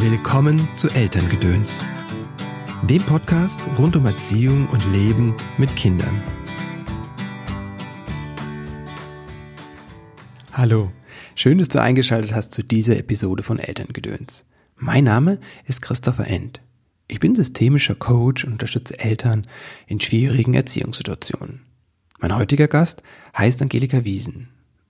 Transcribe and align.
Willkommen 0.00 0.68
zu 0.76 0.88
Elterngedöns, 0.90 1.74
dem 2.88 3.02
Podcast 3.02 3.60
rund 3.76 3.96
um 3.96 4.06
Erziehung 4.06 4.68
und 4.68 4.92
Leben 4.92 5.34
mit 5.58 5.74
Kindern. 5.74 6.22
Hallo, 10.52 10.92
schön, 11.34 11.58
dass 11.58 11.66
du 11.66 11.82
eingeschaltet 11.82 12.32
hast 12.32 12.54
zu 12.54 12.62
dieser 12.62 12.96
Episode 12.96 13.42
von 13.42 13.58
Elterngedöns. 13.58 14.44
Mein 14.76 15.02
Name 15.02 15.40
ist 15.66 15.82
Christopher 15.82 16.28
End. 16.28 16.60
Ich 17.08 17.18
bin 17.18 17.34
systemischer 17.34 17.96
Coach 17.96 18.44
und 18.44 18.52
unterstütze 18.52 19.00
Eltern 19.00 19.48
in 19.88 20.00
schwierigen 20.00 20.54
Erziehungssituationen. 20.54 21.62
Mein 22.20 22.36
heutiger 22.36 22.68
Gast 22.68 23.02
heißt 23.36 23.60
Angelika 23.62 24.04
Wiesen. 24.04 24.48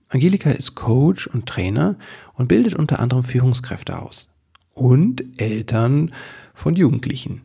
Angelika 0.09 0.51
ist 0.51 0.75
Coach 0.75 1.25
und 1.25 1.47
Trainer 1.47 1.95
und 2.35 2.47
bildet 2.47 2.75
unter 2.75 2.99
anderem 2.99 3.23
Führungskräfte 3.23 3.97
aus 3.97 4.28
und 4.79 5.41
Eltern 5.41 6.13
von 6.53 6.75
Jugendlichen. 6.75 7.41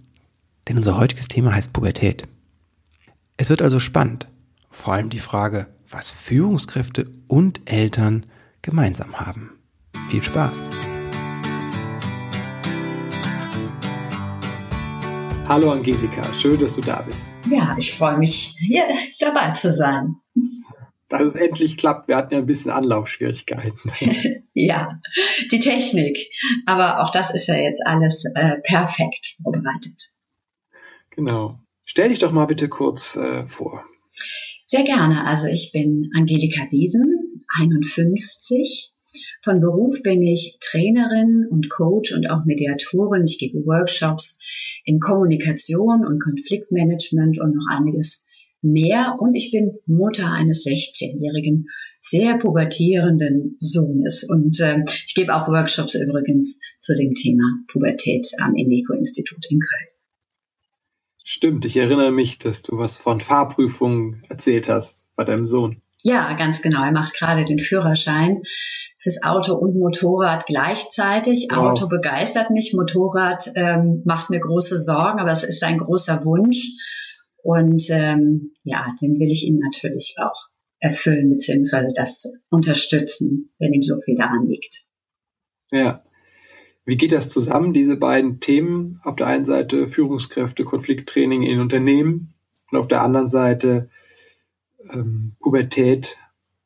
Denn 0.69 0.77
unser 0.77 0.97
heutiges 0.97 1.27
Thema 1.27 1.53
heißt 1.53 1.73
Pubertät. 1.73 2.23
Es 3.37 3.51
wird 3.51 3.61
also 3.61 3.81
spannend. 3.81 4.29
Vor 4.71 4.95
allem 4.95 5.11
die 5.11 5.19
Frage, 5.19 5.67
was 5.91 6.11
Führungskräfte 6.11 7.11
und 7.27 7.61
Eltern 7.65 8.25
gemeinsam 8.63 9.19
haben. 9.19 9.51
Viel 10.09 10.23
Spaß! 10.23 10.69
Hallo 15.47 15.73
Angelika, 15.73 16.33
schön, 16.33 16.59
dass 16.59 16.75
du 16.77 16.81
da 16.81 17.03
bist. 17.03 17.27
Ja, 17.51 17.77
ich 17.79 17.99
freue 17.99 18.17
mich, 18.17 18.57
hier 18.59 18.85
dabei 19.19 19.51
zu 19.51 19.71
sein 19.73 20.17
dass 21.09 21.23
es 21.23 21.35
endlich 21.37 21.77
klappt. 21.77 22.09
Wir 22.09 22.17
hatten 22.17 22.35
ja 22.35 22.41
ein 22.41 22.47
bisschen 22.47 22.71
Anlaufschwierigkeiten. 22.71 23.93
ja, 24.55 25.01
die 25.51 25.61
Technik. 25.61 26.19
Aber 26.67 27.03
auch 27.03 27.11
das 27.11 27.35
ist 27.35 27.47
ja 27.47 27.57
jetzt 27.57 27.83
alles 27.87 28.25
äh, 28.35 28.57
perfekt 28.63 29.37
vorbereitet. 29.43 30.13
Genau. 31.11 31.59
Stell 31.85 32.09
dich 32.09 32.19
doch 32.19 32.33
mal 32.33 32.47
bitte 32.47 32.69
kurz 32.69 33.17
äh, 33.17 33.45
vor. 33.45 33.85
Sehr 34.67 34.85
gerne. 34.85 35.27
Also 35.27 35.47
ich 35.47 35.71
bin 35.73 36.11
Angelika 36.17 36.67
Wiesen, 36.71 37.45
51. 37.59 38.93
Von 39.43 39.61
Beruf 39.61 40.03
bin 40.03 40.23
ich 40.23 40.59
Trainerin 40.61 41.47
und 41.51 41.69
Coach 41.69 42.13
und 42.13 42.29
auch 42.31 42.45
Mediatorin. 42.47 43.25
Ich 43.25 43.39
gebe 43.39 43.65
Workshops 43.67 44.41
in 44.85 45.01
Kommunikation 45.01 46.05
und 46.07 46.21
Konfliktmanagement 46.21 47.39
und 47.41 47.55
noch 47.55 47.67
einiges 47.71 48.24
mehr 48.65 49.17
und 49.21 49.35
ich 49.35 49.53
bin 49.53 49.79
Mutter 49.87 50.31
eines 50.31 50.65
16-jährigen, 50.65 51.69
sehr 52.01 52.37
pubertierenden 52.39 53.57
Sohnes. 53.61 54.25
Und 54.25 54.61
äh, 54.61 54.85
ich 55.07 55.15
gebe 55.15 55.35
auch 55.35 55.49
Workshops 55.49 55.95
übrigens 55.95 56.59
zu 56.81 56.95
dem 56.95 57.15
Thema 57.15 57.45
Pubertät 57.71 58.27
am 58.41 58.55
Ineco-Institut 58.55 59.47
in 59.51 59.59
Köln. 59.61 59.89
Stimmt, 61.23 61.65
ich 61.65 61.79
erinnere 61.79 62.13
mich, 62.13 62.39
dass 62.39 62.63
du 62.63 62.77
was 62.79 62.99
von 62.99 63.21
Fahrprüfungen 63.21 64.23
erzählt 64.29 64.69
hast 64.69 65.09
bei 65.17 65.25
deinem 65.25 65.47
Sohn. 65.47 65.81
Ja, 66.03 66.35
ganz 66.35 66.61
genau. 66.61 66.85
Er 66.85 66.93
macht 66.93 67.15
gerade 67.15 67.47
den 67.47 67.59
Führerschein 67.59 68.43
fürs 68.99 69.23
Auto 69.23 69.55
und 69.55 69.75
Motorrad 69.79 70.47
gleichzeitig. 70.47 71.49
Wow. 71.51 71.59
Auto 71.71 71.89
begeistert 71.89 72.51
mich, 72.51 72.75
Motorrad 72.75 73.51
ähm, 73.55 74.03
macht 74.05 74.29
mir 74.29 74.41
große 74.41 74.77
Sorgen, 74.77 75.19
aber 75.19 75.33
es 75.33 75.45
ist 75.45 75.63
ein 75.63 75.79
großer 75.79 76.25
Wunsch. 76.27 76.75
Und 77.45 77.85
ähm, 77.91 78.53
ja, 78.63 78.97
den 79.03 79.21
will 79.21 79.31
ich 79.31 79.45
ihm 79.45 79.59
natürlich 79.59 80.17
auch 80.19 80.49
erfüllen, 80.81 81.29
beziehungsweise 81.29 81.89
das 81.95 82.19
zu 82.19 82.31
unterstützen, 82.49 83.51
wenn 83.59 83.75
ihm 83.75 83.83
so 83.83 84.01
viel 84.01 84.15
daran 84.17 84.47
liegt. 84.49 84.87
Ja. 85.71 86.03
Wie 86.87 86.97
geht 86.97 87.13
das 87.13 87.29
zusammen, 87.29 87.75
diese 87.75 87.99
beiden 87.99 88.41
Themen? 88.41 88.99
Auf 89.05 89.17
der 89.17 89.27
einen 89.27 89.45
Seite 89.45 89.87
Führungskräfte, 89.87 90.65
Konflikttraining 90.65 91.43
in 91.43 91.61
Unternehmen 91.61 92.33
und 92.71 92.79
auf 92.79 92.89
der 92.89 93.03
anderen 93.03 93.29
Seite 93.29 93.91
ähm, 94.91 95.37
Pubertät 95.41 96.17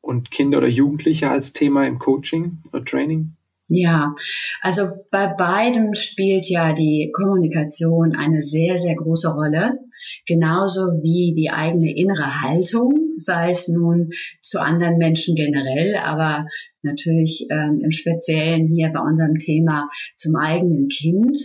und 0.00 0.31
Kinder 0.31 0.59
oder 0.59 0.69
Jugendliche 0.69 1.28
als 1.28 1.53
Thema 1.53 1.88
im 1.88 1.99
Coaching 1.99 2.62
oder 2.72 2.84
Training? 2.84 3.34
Ja, 3.67 4.15
also 4.61 4.84
bei 5.11 5.27
beiden 5.27 5.97
spielt 5.97 6.49
ja 6.49 6.72
die 6.72 7.12
Kommunikation 7.12 8.15
eine 8.15 8.43
sehr, 8.43 8.78
sehr 8.78 8.94
große 8.94 9.28
Rolle 9.28 9.81
genauso 10.28 10.83
wie 11.03 11.33
die 11.34 11.50
eigene 11.50 11.97
innere 11.97 12.43
Haltung, 12.43 13.15
sei 13.16 13.50
es 13.50 13.66
nun 13.66 14.11
zu 14.43 14.61
anderen 14.61 14.99
Menschen 14.99 15.34
generell, 15.34 15.97
aber 15.97 16.47
natürlich 16.83 17.49
ähm, 17.50 17.81
im 17.83 17.91
Speziellen 17.91 18.69
hier 18.69 18.91
bei 18.91 19.00
unserem 19.00 19.37
Thema 19.37 19.91
zum 20.15 20.37
eigenen 20.37 20.88
Kind. 20.88 21.37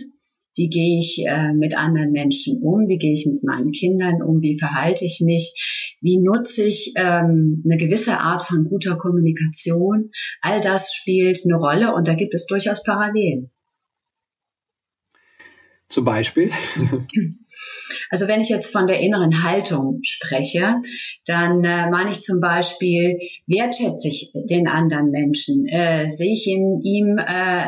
Wie 0.56 0.68
gehe 0.68 1.00
ich 1.00 1.24
äh, 1.26 1.52
mit 1.52 1.76
anderen 1.76 2.12
Menschen 2.12 2.62
um? 2.62 2.86
Wie 2.86 2.98
gehe 2.98 3.12
ich 3.12 3.26
mit 3.26 3.42
meinen 3.42 3.72
Kindern 3.72 4.22
um? 4.22 4.40
Wie 4.40 4.56
verhalte 4.56 5.04
ich 5.04 5.20
mich? 5.20 5.96
Wie 6.00 6.18
nutze 6.18 6.62
ich 6.62 6.92
ähm, 6.96 7.64
eine 7.64 7.76
gewisse 7.76 8.20
Art 8.20 8.44
von 8.44 8.68
guter 8.68 8.96
Kommunikation? 8.96 10.10
All 10.42 10.60
das 10.60 10.94
spielt 10.94 11.40
eine 11.44 11.56
Rolle 11.56 11.92
und 11.92 12.06
da 12.06 12.14
gibt 12.14 12.34
es 12.34 12.46
durchaus 12.46 12.84
Parallelen. 12.84 13.50
Zum 15.88 16.04
Beispiel? 16.04 16.50
Also 18.10 18.28
wenn 18.28 18.40
ich 18.40 18.48
jetzt 18.48 18.72
von 18.72 18.86
der 18.86 19.00
inneren 19.00 19.42
Haltung 19.42 20.00
spreche, 20.02 20.76
dann 21.26 21.64
äh, 21.64 21.90
meine 21.90 22.10
ich 22.10 22.22
zum 22.22 22.40
Beispiel, 22.40 23.18
wertschätze 23.46 24.08
ich 24.08 24.32
den 24.34 24.68
anderen 24.68 25.10
Menschen? 25.10 25.66
Äh, 25.66 26.08
sehe 26.08 26.32
ich 26.32 26.46
in 26.46 26.80
ihm 26.82 27.18
äh, 27.18 27.24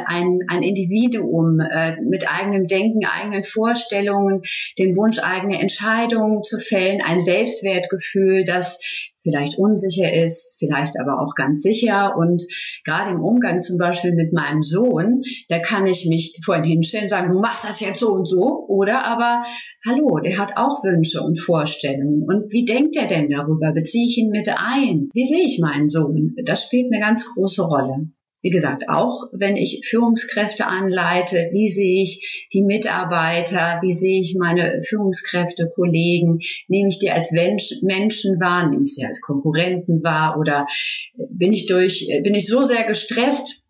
ein, 0.06 0.40
ein 0.48 0.62
Individuum 0.62 1.60
äh, 1.60 1.96
mit 2.02 2.30
eigenem 2.30 2.66
Denken, 2.66 3.06
eigenen 3.06 3.44
Vorstellungen, 3.44 4.42
den 4.78 4.96
Wunsch, 4.96 5.18
eigene 5.18 5.60
Entscheidungen 5.60 6.42
zu 6.42 6.58
fällen, 6.58 7.00
ein 7.02 7.20
Selbstwertgefühl, 7.20 8.44
das 8.44 8.78
vielleicht 9.26 9.58
unsicher 9.58 10.12
ist, 10.12 10.56
vielleicht 10.58 10.94
aber 11.00 11.20
auch 11.20 11.34
ganz 11.34 11.62
sicher. 11.62 12.14
Und 12.16 12.44
gerade 12.84 13.10
im 13.10 13.20
Umgang 13.20 13.60
zum 13.60 13.76
Beispiel 13.76 14.12
mit 14.12 14.32
meinem 14.32 14.62
Sohn, 14.62 15.22
da 15.48 15.58
kann 15.58 15.86
ich 15.86 16.06
mich 16.06 16.38
vorhin 16.44 16.64
hinstellen, 16.64 17.08
sagen, 17.08 17.32
du 17.32 17.40
machst 17.40 17.64
das 17.64 17.80
jetzt 17.80 17.98
so 17.98 18.12
und 18.12 18.26
so. 18.26 18.64
Oder 18.68 19.04
aber, 19.04 19.44
hallo, 19.84 20.20
der 20.26 20.38
hat 20.38 20.56
auch 20.56 20.82
Wünsche 20.82 21.22
und 21.22 21.38
Vorstellungen. 21.38 22.24
Und 22.24 22.52
wie 22.52 22.64
denkt 22.64 22.96
er 22.96 23.06
denn 23.06 23.30
darüber? 23.30 23.72
Beziehe 23.72 24.06
ich 24.06 24.18
ihn 24.18 24.30
mit 24.30 24.48
ein? 24.48 25.08
Wie 25.14 25.24
sehe 25.24 25.44
ich 25.44 25.60
meinen 25.60 25.88
Sohn? 25.88 26.34
Das 26.44 26.64
spielt 26.64 26.92
eine 26.92 27.00
ganz 27.00 27.24
große 27.32 27.62
Rolle. 27.62 28.08
Wie 28.42 28.50
gesagt, 28.50 28.88
auch 28.88 29.28
wenn 29.32 29.56
ich 29.56 29.86
Führungskräfte 29.88 30.66
anleite, 30.66 31.50
wie 31.52 31.68
sehe 31.68 32.02
ich 32.02 32.48
die 32.52 32.62
Mitarbeiter, 32.62 33.78
wie 33.82 33.92
sehe 33.92 34.20
ich 34.20 34.36
meine 34.36 34.82
Führungskräfte, 34.82 35.70
Kollegen, 35.72 36.40
nehme 36.66 36.88
ich 36.88 36.98
die 36.98 37.10
als 37.10 37.30
Menschen 37.30 38.40
wahr, 38.40 38.68
nehme 38.68 38.82
ich 38.82 38.94
sie 38.94 39.06
als 39.06 39.20
Konkurrenten 39.20 40.02
wahr 40.02 40.38
oder 40.38 40.66
bin 41.30 41.52
ich 41.52 41.66
durch, 41.66 42.08
bin 42.24 42.34
ich 42.34 42.48
so 42.48 42.64
sehr 42.64 42.84
gestresst, 42.84 43.64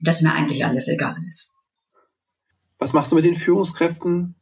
dass 0.00 0.20
mir 0.20 0.32
eigentlich 0.32 0.64
alles 0.66 0.88
egal 0.88 1.16
ist. 1.28 1.54
Was 2.78 2.92
machst 2.92 3.12
du 3.12 3.16
mit 3.16 3.24
den 3.24 3.34
Führungskräften 3.34 4.35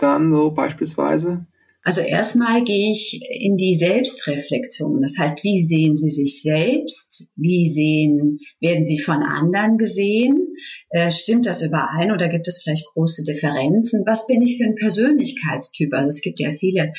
dann 0.00 0.32
so 0.32 0.50
beispielsweise? 0.50 1.46
Also 1.82 2.02
erstmal 2.02 2.62
gehe 2.62 2.92
ich 2.92 3.20
in 3.40 3.56
die 3.56 3.74
Selbstreflexion. 3.74 5.00
Das 5.00 5.16
heißt, 5.18 5.42
wie 5.44 5.62
sehen 5.62 5.96
Sie 5.96 6.10
sich 6.10 6.42
selbst? 6.42 7.32
Wie 7.36 7.70
sehen, 7.70 8.38
werden 8.60 8.84
Sie 8.84 8.98
von 8.98 9.22
anderen 9.22 9.78
gesehen? 9.78 10.54
Äh, 10.90 11.10
stimmt 11.10 11.46
das 11.46 11.62
überein 11.62 12.12
oder 12.12 12.28
gibt 12.28 12.48
es 12.48 12.62
vielleicht 12.62 12.84
große 12.92 13.24
Differenzen? 13.24 14.04
Was 14.06 14.26
bin 14.26 14.42
ich 14.42 14.58
für 14.58 14.64
ein 14.64 14.74
Persönlichkeitstyp? 14.74 15.94
Also 15.94 16.08
es 16.08 16.20
gibt 16.20 16.38
ja 16.38 16.52
viele 16.52 16.92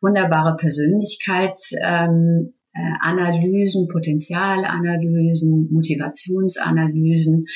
wunderbare 0.00 0.56
Persönlichkeitsanalysen, 0.56 1.80
ähm, 1.82 2.54
äh, 2.74 3.86
Potenzialanalysen, 3.88 5.68
Motivationsanalysen, 5.70 7.46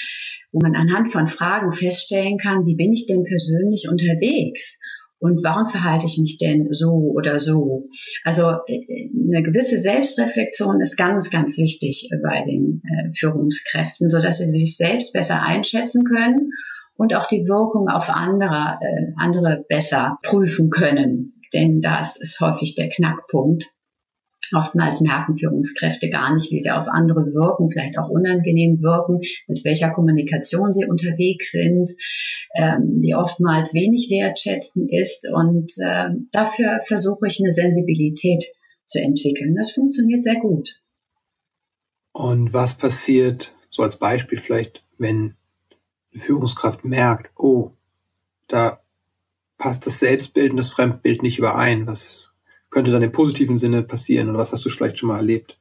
wo 0.53 0.61
man 0.61 0.75
anhand 0.75 1.13
von 1.13 1.27
Fragen 1.27 1.73
feststellen 1.73 2.39
kann, 2.39 2.67
wie 2.67 2.77
bin 2.77 2.93
ich 2.93 3.07
denn 3.07 3.25
persönlich 3.25 3.89
unterwegs? 3.91 4.79
und 5.25 5.43
warum 5.43 5.67
verhalte 5.67 6.05
ich 6.05 6.19
mich 6.19 6.37
denn 6.37 6.69
so 6.71 6.91
oder 7.17 7.39
so? 7.39 7.89
Also 8.25 8.43
äh, 8.67 9.09
eine 9.15 9.43
gewisse 9.43 9.79
Selbstreflexion 9.79 10.81
ist 10.83 10.99
ganz, 10.99 11.31
ganz 11.31 11.57
wichtig 11.57 12.11
bei 12.23 12.45
den 12.45 12.83
äh, 12.85 13.11
Führungskräften, 13.19 14.11
so 14.11 14.21
dass 14.21 14.37
sie 14.37 14.51
sich 14.51 14.77
selbst 14.77 15.15
besser 15.15 15.43
einschätzen 15.43 16.05
können 16.05 16.51
und 16.97 17.15
auch 17.15 17.27
die 17.27 17.49
Wirkung 17.49 17.89
auf 17.89 18.11
andere, 18.11 18.79
äh, 18.83 19.13
andere 19.17 19.65
besser 19.67 20.19
prüfen 20.23 20.69
können. 20.69 21.41
Denn 21.55 21.81
das 21.81 22.21
ist 22.21 22.39
häufig 22.41 22.75
der 22.75 22.91
Knackpunkt. 22.91 23.71
Oftmals 24.53 25.01
merken 25.01 25.37
Führungskräfte 25.37 26.11
gar 26.11 26.35
nicht, 26.35 26.51
wie 26.51 26.61
sie 26.61 26.71
auf 26.71 26.89
andere 26.89 27.33
wirken, 27.33 27.71
vielleicht 27.71 27.99
auch 27.99 28.09
unangenehm 28.09 28.83
wirken, 28.83 29.21
mit 29.47 29.65
welcher 29.65 29.91
Kommunikation 29.91 30.73
sie 30.73 30.87
unterwegs 30.87 31.53
sind, 31.53 31.91
ähm, 32.55 33.01
die 33.03 33.15
oftmals 33.15 33.75
wenig 33.75 34.09
wertschätzend 34.11 34.91
ist. 34.93 35.27
Und 35.33 35.73
äh, 35.79 36.11
dafür 36.33 36.81
versuche 36.87 37.27
ich 37.27 37.41
eine 37.41 37.51
Sensibilität 37.51 38.45
zu 38.87 39.01
entwickeln. 39.01 39.55
Das 39.57 39.73
funktioniert 39.73 40.23
sehr 40.23 40.41
gut. 40.41 40.81
Und 42.13 42.53
was 42.53 42.77
passiert, 42.77 43.53
so 43.71 43.83
als 43.83 43.97
Beispiel 43.97 44.41
vielleicht, 44.41 44.85
wenn 44.99 45.35
eine 46.13 46.23
Führungskraft 46.23 46.85
merkt, 46.85 47.33
oh, 47.37 47.73
da 48.47 48.81
passt 49.59 49.87
das 49.87 49.99
Selbstbild 49.99 50.51
und 50.53 50.59
das 50.59 50.69
Fremdbild 50.69 51.23
nicht 51.23 51.39
überein. 51.39 51.87
Was 51.87 52.34
könnte 52.75 52.91
dann 52.91 53.03
im 53.03 53.13
positiven 53.13 53.57
Sinne 53.57 53.85
passieren 53.85 54.29
oder 54.29 54.41
was 54.41 54.53
hast 54.53 54.65
du 54.65 54.69
vielleicht 54.69 54.99
schon 54.99 55.09
mal 55.09 55.19
erlebt? 55.19 55.57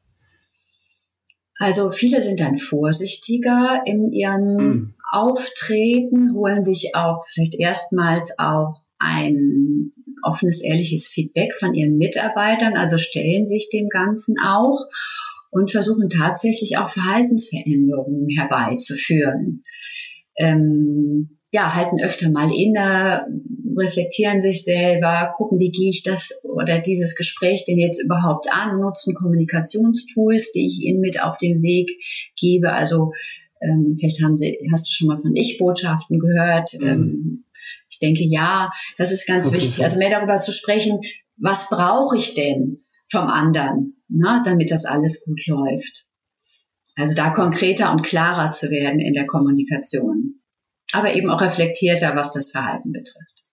Also 1.58 1.92
viele 1.92 2.22
sind 2.22 2.40
dann 2.40 2.58
vorsichtiger 2.58 3.84
in 3.86 4.12
ihrem 4.12 4.58
hm. 4.58 4.94
Auftreten, 5.12 6.34
holen 6.34 6.64
sich 6.64 6.96
auch 6.96 7.24
vielleicht 7.32 7.56
erstmals 7.60 8.34
auch 8.40 8.82
ein 8.98 9.92
offenes, 10.24 10.64
ehrliches 10.64 11.06
Feedback 11.06 11.54
von 11.56 11.76
ihren 11.76 11.98
Mitarbeitern, 11.98 12.76
also 12.76 12.98
stellen 12.98 13.46
sich 13.46 13.70
dem 13.72 13.90
Ganzen 13.90 14.36
auch 14.40 14.88
und 15.52 15.70
versuchen 15.70 16.10
tatsächlich 16.10 16.78
auch 16.80 16.90
Verhaltensveränderungen 16.90 18.28
herbeizuführen. 18.36 19.64
Ähm, 20.36 21.38
ja, 21.54 21.76
halten 21.76 22.04
öfter 22.04 22.32
mal 22.32 22.52
inne, 22.52 23.28
reflektieren 23.78 24.42
sich 24.42 24.64
selber, 24.64 25.32
gucken, 25.36 25.60
wie 25.60 25.70
gehe 25.70 25.92
ich 25.92 26.02
das 26.02 26.42
oder 26.44 26.80
dieses 26.80 27.16
Gespräch 27.16 27.64
denn 27.66 27.78
jetzt 27.78 28.04
überhaupt 28.04 28.52
an, 28.52 28.80
nutzen 28.80 29.14
Kommunikationstools, 29.14 30.52
die 30.52 30.66
ich 30.66 30.80
ihnen 30.82 31.00
mit 31.00 31.22
auf 31.22 31.38
den 31.38 31.62
Weg 31.62 31.92
gebe. 32.36 32.74
Also 32.74 33.12
ähm, 33.62 33.96
vielleicht 34.00 34.24
haben 34.24 34.36
Sie, 34.36 34.58
hast 34.72 34.88
du 34.88 34.92
schon 34.92 35.08
mal 35.08 35.22
von 35.22 35.36
Ich-Botschaften 35.36 36.20
gehört. 36.20 36.72
Mhm. 36.74 36.88
Ähm, 36.88 37.46
ich 37.88 38.00
denke, 38.00 38.24
ja, 38.24 38.72
das 38.98 39.12
ist 39.12 39.28
ganz 39.28 39.48
okay. 39.48 39.58
wichtig. 39.58 39.84
Also 39.84 40.00
mehr 40.00 40.10
darüber 40.10 40.40
zu 40.42 40.52
sprechen, 40.52 41.02
was 41.38 41.70
brauche 41.70 42.18
ich 42.18 42.34
denn 42.34 42.84
vom 43.12 43.28
anderen, 43.28 44.02
na, 44.08 44.42
damit 44.44 44.72
das 44.72 44.86
alles 44.86 45.24
gut 45.24 45.46
läuft. 45.46 46.08
Also 46.96 47.16
da 47.16 47.30
konkreter 47.30 47.92
und 47.92 48.02
klarer 48.02 48.52
zu 48.52 48.72
werden 48.72 49.00
in 49.00 49.14
der 49.14 49.28
Kommunikation. 49.28 50.40
Aber 50.94 51.14
eben 51.14 51.30
auch 51.30 51.42
reflektierter, 51.42 52.16
was 52.16 52.32
das 52.32 52.52
Verhalten 52.52 52.92
betrifft. 52.92 53.46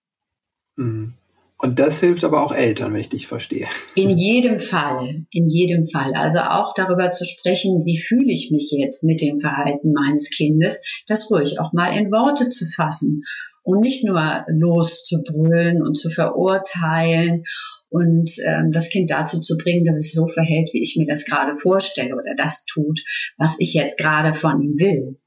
Mhm. 0.75 1.13
Und 1.61 1.77
das 1.77 1.99
hilft 1.99 2.23
aber 2.23 2.41
auch 2.41 2.51
Eltern, 2.51 2.91
wenn 2.91 3.01
ich 3.01 3.09
dich 3.09 3.27
verstehe. 3.27 3.67
In 3.93 4.17
jedem 4.17 4.59
Fall, 4.59 5.25
in 5.29 5.47
jedem 5.47 5.85
Fall. 5.85 6.15
Also 6.15 6.39
auch 6.39 6.73
darüber 6.73 7.11
zu 7.11 7.23
sprechen, 7.23 7.85
wie 7.85 7.99
fühle 7.99 8.33
ich 8.33 8.49
mich 8.49 8.71
jetzt 8.71 9.03
mit 9.03 9.21
dem 9.21 9.39
Verhalten 9.39 9.93
meines 9.93 10.31
Kindes, 10.31 10.81
das 11.05 11.29
ruhig 11.29 11.59
auch 11.59 11.71
mal 11.71 11.95
in 11.95 12.11
Worte 12.11 12.49
zu 12.49 12.65
fassen 12.65 13.21
und 13.61 13.81
nicht 13.81 14.03
nur 14.03 14.43
loszubrüllen 14.47 15.83
und 15.83 15.99
zu 15.99 16.09
verurteilen 16.09 17.43
und 17.89 18.31
ähm, 18.43 18.71
das 18.71 18.89
Kind 18.89 19.11
dazu 19.11 19.39
zu 19.39 19.55
bringen, 19.55 19.85
dass 19.85 19.97
es 19.97 20.13
so 20.13 20.27
verhält, 20.27 20.71
wie 20.73 20.81
ich 20.81 20.95
mir 20.97 21.05
das 21.05 21.25
gerade 21.25 21.57
vorstelle 21.57 22.15
oder 22.15 22.33
das 22.35 22.65
tut, 22.65 23.01
was 23.37 23.57
ich 23.59 23.75
jetzt 23.75 23.99
gerade 23.99 24.33
von 24.33 24.61
ihm 24.63 24.79
will. 24.79 25.19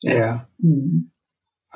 Ja. 0.00 0.14
ja. 0.14 0.48
Mhm. 0.58 1.10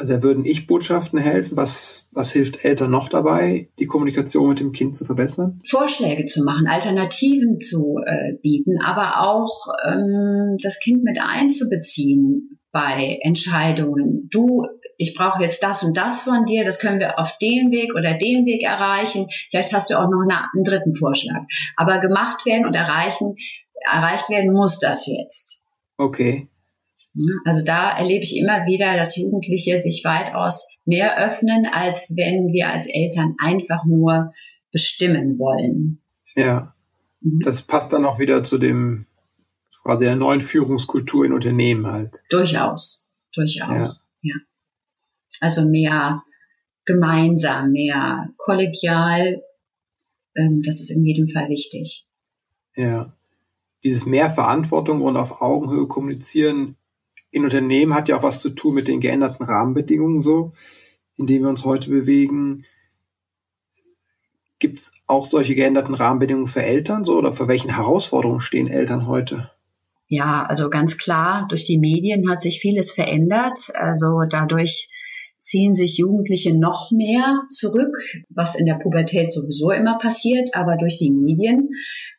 Also 0.00 0.22
würden 0.22 0.46
Ich-Botschaften 0.46 1.18
helfen? 1.18 1.58
Was, 1.58 2.06
was 2.10 2.32
hilft 2.32 2.64
Eltern 2.64 2.90
noch 2.90 3.10
dabei, 3.10 3.68
die 3.78 3.84
Kommunikation 3.84 4.48
mit 4.48 4.58
dem 4.58 4.72
Kind 4.72 4.96
zu 4.96 5.04
verbessern? 5.04 5.60
Vorschläge 5.68 6.24
zu 6.24 6.42
machen, 6.42 6.68
Alternativen 6.68 7.60
zu 7.60 7.98
äh, 8.06 8.32
bieten, 8.40 8.80
aber 8.82 9.20
auch 9.28 9.66
ähm, 9.86 10.56
das 10.62 10.78
Kind 10.78 11.04
mit 11.04 11.18
einzubeziehen 11.22 12.58
bei 12.72 13.18
Entscheidungen. 13.20 14.30
Du, 14.30 14.64
ich 14.96 15.14
brauche 15.14 15.42
jetzt 15.42 15.62
das 15.62 15.82
und 15.82 15.98
das 15.98 16.22
von 16.22 16.46
dir, 16.46 16.64
das 16.64 16.78
können 16.78 16.98
wir 16.98 17.18
auf 17.18 17.36
den 17.36 17.70
Weg 17.70 17.94
oder 17.94 18.16
den 18.16 18.46
Weg 18.46 18.62
erreichen. 18.62 19.26
Vielleicht 19.50 19.74
hast 19.74 19.90
du 19.90 19.98
auch 19.98 20.08
noch 20.08 20.22
einen 20.22 20.64
dritten 20.64 20.94
Vorschlag. 20.94 21.42
Aber 21.76 21.98
gemacht 21.98 22.46
werden 22.46 22.64
und 22.64 22.74
erreichen, 22.74 23.34
erreicht 23.84 24.30
werden 24.30 24.54
muss 24.54 24.78
das 24.78 25.06
jetzt. 25.06 25.62
Okay. 25.98 26.48
Also 27.44 27.64
da 27.64 27.96
erlebe 27.96 28.22
ich 28.22 28.36
immer 28.36 28.66
wieder, 28.66 28.96
dass 28.96 29.16
Jugendliche 29.16 29.80
sich 29.80 30.02
weitaus 30.04 30.76
mehr 30.84 31.18
öffnen, 31.18 31.66
als 31.66 32.12
wenn 32.16 32.52
wir 32.52 32.68
als 32.68 32.86
Eltern 32.86 33.34
einfach 33.42 33.84
nur 33.84 34.32
bestimmen 34.72 35.38
wollen. 35.38 36.00
Ja, 36.36 36.74
mhm. 37.20 37.40
das 37.40 37.62
passt 37.62 37.92
dann 37.92 38.04
auch 38.04 38.18
wieder 38.18 38.42
zu 38.42 38.58
dem 38.58 39.06
quasi 39.82 40.04
der 40.04 40.16
neuen 40.16 40.40
Führungskultur 40.40 41.24
in 41.24 41.32
Unternehmen 41.32 41.86
halt. 41.86 42.22
Durchaus, 42.30 43.06
durchaus, 43.34 44.08
ja. 44.22 44.34
ja. 44.34 44.34
Also 45.40 45.68
mehr 45.68 46.22
gemeinsam, 46.84 47.72
mehr 47.72 48.28
kollegial, 48.36 49.42
ähm, 50.36 50.62
das 50.64 50.80
ist 50.80 50.90
in 50.90 51.04
jedem 51.04 51.28
Fall 51.28 51.48
wichtig. 51.48 52.06
Ja. 52.76 53.12
Dieses 53.82 54.04
mehr 54.04 54.30
Verantwortung 54.30 55.00
und 55.00 55.16
auf 55.16 55.40
Augenhöhe 55.40 55.88
kommunizieren 55.88 56.76
in 57.30 57.44
Unternehmen 57.44 57.94
hat 57.94 58.08
ja 58.08 58.16
auch 58.16 58.22
was 58.22 58.40
zu 58.40 58.50
tun 58.50 58.74
mit 58.74 58.88
den 58.88 59.00
geänderten 59.00 59.44
Rahmenbedingungen 59.44 60.20
so, 60.20 60.52
in 61.16 61.26
denen 61.26 61.44
wir 61.44 61.50
uns 61.50 61.64
heute 61.64 61.90
bewegen. 61.90 62.64
Gibt 64.58 64.78
es 64.78 64.92
auch 65.06 65.24
solche 65.24 65.54
geänderten 65.54 65.94
Rahmenbedingungen 65.94 66.48
für 66.48 66.62
Eltern 66.62 67.04
so 67.04 67.16
oder 67.16 67.32
für 67.32 67.48
welchen 67.48 67.74
Herausforderungen 67.74 68.40
stehen 68.40 68.68
Eltern 68.68 69.06
heute? 69.06 69.50
Ja, 70.08 70.42
also 70.42 70.68
ganz 70.70 70.98
klar, 70.98 71.46
durch 71.48 71.64
die 71.64 71.78
Medien 71.78 72.28
hat 72.28 72.42
sich 72.42 72.60
vieles 72.60 72.90
verändert. 72.90 73.70
Also 73.74 74.22
dadurch 74.28 74.88
ziehen 75.40 75.74
sich 75.74 75.96
Jugendliche 75.96 76.56
noch 76.56 76.90
mehr 76.90 77.42
zurück, 77.50 77.96
was 78.28 78.54
in 78.54 78.66
der 78.66 78.74
Pubertät 78.74 79.32
sowieso 79.32 79.70
immer 79.70 79.98
passiert, 79.98 80.50
aber 80.54 80.76
durch 80.76 80.96
die 80.96 81.10
Medien 81.10 81.70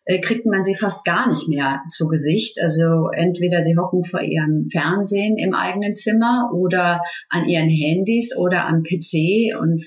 äh, 0.06 0.20
kriegt 0.20 0.46
man 0.46 0.64
sie 0.64 0.76
fast 0.76 1.06
gar 1.06 1.30
nicht 1.30 1.48
mehr 1.48 1.82
zu 1.88 2.08
Gesicht. 2.08 2.60
Also 2.62 3.10
entweder 3.12 3.62
sie 3.62 3.78
hocken 3.78 4.04
vor 4.04 4.22
ihrem 4.22 4.68
Fernsehen 4.70 5.38
im 5.38 5.54
eigenen 5.54 5.96
Zimmer 5.96 6.52
oder 6.54 7.02
an 7.30 7.48
ihren 7.48 7.70
Handys 7.70 8.36
oder 8.36 8.68
am 8.68 8.84
PC 8.84 9.56
und 9.60 9.84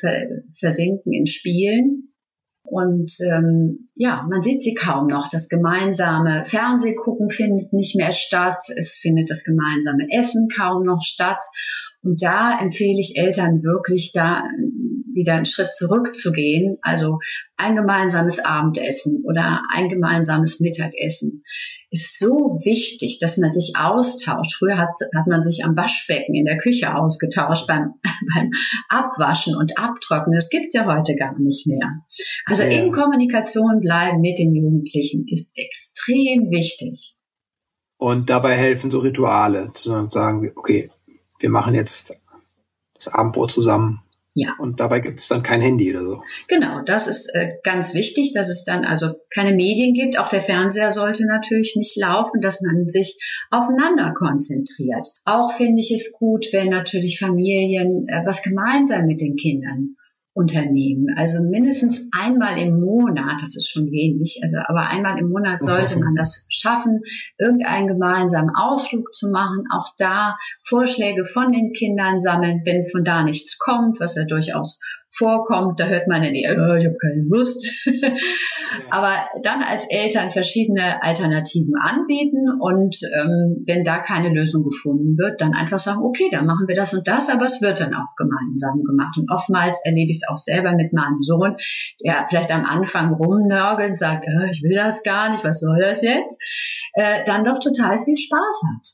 versinken 0.53 1.13
in 1.13 1.27
Spielen. 1.27 2.11
Und 2.67 3.13
ähm, 3.31 3.91
ja, 3.95 4.27
man 4.31 4.43
sieht 4.43 4.63
sie 4.63 4.75
kaum 4.75 5.07
noch. 5.07 5.29
Das 5.29 5.51
gemeinsame 5.51 6.45
Fernsehgucken 6.47 7.29
findet 7.29 7.75
nicht 7.75 7.95
mehr 7.95 8.13
statt. 8.13 8.65
Es 8.77 8.95
findet 8.95 9.31
das 9.31 9.45
gemeinsame 9.45 10.07
Essen 10.11 10.49
kaum 10.49 10.83
noch 10.85 11.03
statt. 11.03 11.43
Und 12.05 12.23
da 12.23 12.59
empfehle 12.61 13.01
ich 13.01 13.17
Eltern 13.17 13.63
wirklich 13.63 14.13
da 14.13 14.45
wieder 15.15 15.35
einen 15.35 15.47
Schritt 15.47 15.75
zurückzugehen. 15.75 16.77
Also 16.83 17.19
ein 17.57 17.77
gemeinsames 17.77 18.41
Abendessen 18.41 19.23
oder 19.25 19.63
ein 19.73 19.89
gemeinsames 19.89 20.61
Mittagessen 20.61 21.43
ist 21.91 22.19
so 22.19 22.61
wichtig, 22.65 23.19
dass 23.21 23.37
man 23.37 23.53
sich 23.53 23.75
austauscht. 23.79 24.57
Früher 24.59 24.77
hat, 24.77 24.91
hat 25.17 25.27
man 25.29 25.45
sich 25.45 25.65
am 25.65 25.77
Waschbecken 25.77 26.35
in 26.35 26.45
der 26.45 26.57
Küche 26.57 26.95
ausgetauscht 26.95 27.69
beim, 27.69 27.95
beim 28.35 28.51
Abwaschen 28.89 29.57
und 29.57 29.79
Abtrocknen. 29.79 30.35
Das 30.35 30.51
gibt's 30.51 30.75
ja 30.75 30.87
heute 30.87 31.15
gar 31.15 31.39
nicht 31.39 31.67
mehr. 31.69 31.89
Also 32.47 32.65
ja. 32.65 32.69
in 32.69 32.91
Kommunikation 32.91 33.81
bleiben 33.81 34.21
mit 34.21 34.39
den 34.39 34.53
Jugendlichen 34.55 35.27
ist 35.31 35.53
extrem 35.55 36.51
wichtig. 36.51 37.15
Und 37.97 38.29
dabei 38.29 38.57
helfen 38.57 38.91
so 38.91 38.99
Rituale, 38.99 39.71
zu 39.73 40.11
sagen, 40.11 40.51
okay, 40.57 40.91
wir 41.45 41.51
machen 41.51 41.75
jetzt 41.75 42.17
das 42.95 43.09
Abendbrot 43.09 43.53
zusammen 43.53 44.01
ja. 44.37 44.57
Und 44.59 44.81
dabei 44.81 44.99
gibt 44.99 45.21
es 45.21 45.29
dann 45.29 45.45
kein 45.45 45.61
Handy 45.61 45.89
oder 45.95 46.05
so. 46.05 46.23
Genau, 46.49 46.81
das 46.85 47.07
ist 47.07 47.33
äh, 47.35 47.53
ganz 47.63 47.95
wichtig, 47.95 48.33
dass 48.33 48.49
es 48.49 48.65
dann 48.65 48.85
also 48.85 49.15
keine 49.33 49.55
Medien 49.55 49.95
gibt. 49.95 50.19
Auch 50.19 50.29
der 50.29 50.43
Fernseher 50.43 50.91
sollte 50.91 51.25
natürlich 51.25 51.77
nicht 51.77 51.97
laufen, 51.97 52.41
dass 52.41 52.61
man 52.61 52.89
sich 52.89 53.17
aufeinander 53.53 54.13
konzentriert. 54.13 55.07
Auch 55.25 55.53
finde 55.53 55.81
ich 55.81 55.93
es 55.95 56.13
gut, 56.19 56.49
wenn 56.51 56.71
natürlich 56.71 57.21
Familien 57.21 58.09
äh, 58.09 58.27
was 58.27 58.43
gemeinsam 58.43 59.07
mit 59.07 59.21
den 59.21 59.37
Kindern 59.37 59.95
Unternehmen. 60.35 61.07
Also 61.17 61.43
mindestens 61.43 62.09
einmal 62.13 62.59
im 62.59 62.81
Monat, 62.81 63.41
das 63.41 63.57
ist 63.57 63.71
schon 63.71 63.91
wenig, 63.93 64.41
also 64.43 64.57
aber 64.67 64.89
einmal 64.89 65.19
im 65.19 65.29
Monat 65.29 65.63
sollte 65.63 65.99
man 65.99 66.17
das 66.17 66.47
schaffen, 66.51 67.03
irgendeinen 67.39 67.87
gemeinsamen 67.87 68.51
Ausflug 68.51 69.15
zu 69.15 69.31
machen, 69.31 69.65
auch 69.73 69.93
da 69.97 70.37
Vorschläge 70.65 71.25
von 71.25 71.53
den 71.53 71.73
Kindern 71.73 72.21
sammeln, 72.21 72.63
wenn 72.65 72.89
von 72.89 73.05
da 73.05 73.23
nichts 73.23 73.59
kommt, 73.59 74.01
was 74.01 74.17
ja 74.17 74.25
durchaus 74.25 74.81
vorkommt, 75.17 75.79
da 75.79 75.87
hört 75.87 76.09
man 76.09 76.23
dann 76.23 76.35
eher, 76.35 76.57
oh, 76.59 76.75
ich 76.75 76.85
habe 76.85 76.97
keine 77.01 77.23
Lust. 77.29 77.65
Aber 78.91 79.29
dann 79.43 79.63
als 79.63 79.87
Eltern 79.89 80.31
verschiedene 80.31 81.03
Alternativen 81.03 81.75
anbieten 81.81 82.61
und 82.61 82.97
ähm, 83.15 83.65
wenn 83.67 83.85
da 83.85 83.99
keine 83.99 84.31
Lösung 84.31 84.65
gefunden 84.65 85.17
wird, 85.17 85.41
dann 85.41 85.55
einfach 85.55 85.79
sagen, 85.79 86.03
okay, 86.03 86.29
dann 86.33 86.47
machen 86.47 86.67
wir 86.67 86.75
das 86.75 86.95
und 86.95 87.07
das, 87.07 87.29
aber 87.31 87.45
es 87.45 87.63
wird 87.63 87.81
dann 87.81 87.95
auch 87.95 88.17
gemeinsam 88.17 88.83
gemacht. 88.83 89.17
Und 89.19 89.31
oftmals 89.31 89.81
erlebe 89.85 90.11
ich 90.11 90.19
es 90.23 90.29
auch 90.29 90.39
selber 90.39 90.73
mit 90.73 90.93
meinem 90.93 91.23
Sohn, 91.23 91.57
der 92.05 92.27
vielleicht 92.29 92.53
am 92.53 92.65
Anfang 92.65 93.15
rumnörgelt, 93.15 93.97
sagt, 93.97 94.27
oh, 94.27 94.49
ich 94.51 94.63
will 94.63 94.75
das 94.75 95.03
gar 95.03 95.31
nicht, 95.31 95.45
was 95.45 95.61
soll 95.61 95.79
das 95.81 96.03
jetzt? 96.03 96.37
Äh, 96.95 97.25
dann 97.27 97.45
doch 97.45 97.59
total 97.59 97.99
viel 98.01 98.17
Spaß 98.17 98.63
hat. 98.73 98.89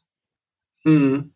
Mhm 0.84 1.32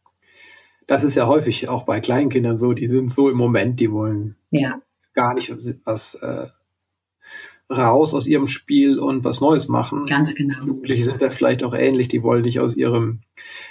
das 0.87 1.05
ist 1.05 1.15
ja 1.15 1.27
häufig 1.27 1.69
auch 1.69 1.85
bei 1.85 2.01
Kleinkindern 2.01 2.59
so, 2.59 2.73
die 2.73 2.89
sind 2.89 3.11
so 3.11 3.31
im 3.31 3.37
Moment, 3.37 3.81
die 3.81 3.91
wollen 3.91 4.37
ja. 4.51 4.81
gar 5.15 5.35
nicht 5.35 5.55
was 5.85 6.15
äh, 6.15 6.47
raus 7.71 8.15
aus 8.15 8.27
ihrem 8.27 8.47
Spiel 8.47 8.99
und 8.99 9.25
was 9.25 9.41
Neues 9.41 9.69
machen. 9.69 10.07
Ganz 10.07 10.35
genau. 10.35 10.65
Jugendliche 10.65 11.03
sind 11.03 11.23
da 11.23 11.31
vielleicht 11.31 11.65
auch 11.65 11.75
ähnlich, 11.75 12.09
die 12.09 12.23
wollen 12.23 12.43
nicht 12.43 12.61
aus 12.61 12.77
ihrem 12.77 13.21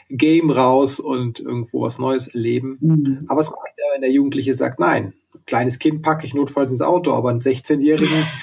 Game 0.10 0.50
raus 0.50 1.00
und 1.00 1.39
irgendwo 1.39 1.82
was 1.82 2.00
Neues 2.00 2.27
erleben. 2.27 2.77
Mhm. 2.82 3.25
Aber 3.29 3.41
es 3.41 3.48
reicht 3.51 3.77
ja, 3.77 3.86
wenn 3.93 4.01
der 4.01 4.12
Jugendliche 4.12 4.53
sagt, 4.53 4.79
nein, 4.79 5.13
kleines 5.46 5.79
Kind 5.79 6.01
packe 6.01 6.25
ich 6.25 6.34
notfalls 6.34 6.72
ins 6.72 6.82
Auto, 6.82 7.13
aber 7.13 7.29
einen 7.29 7.41
16-Jährigen. 7.41 8.27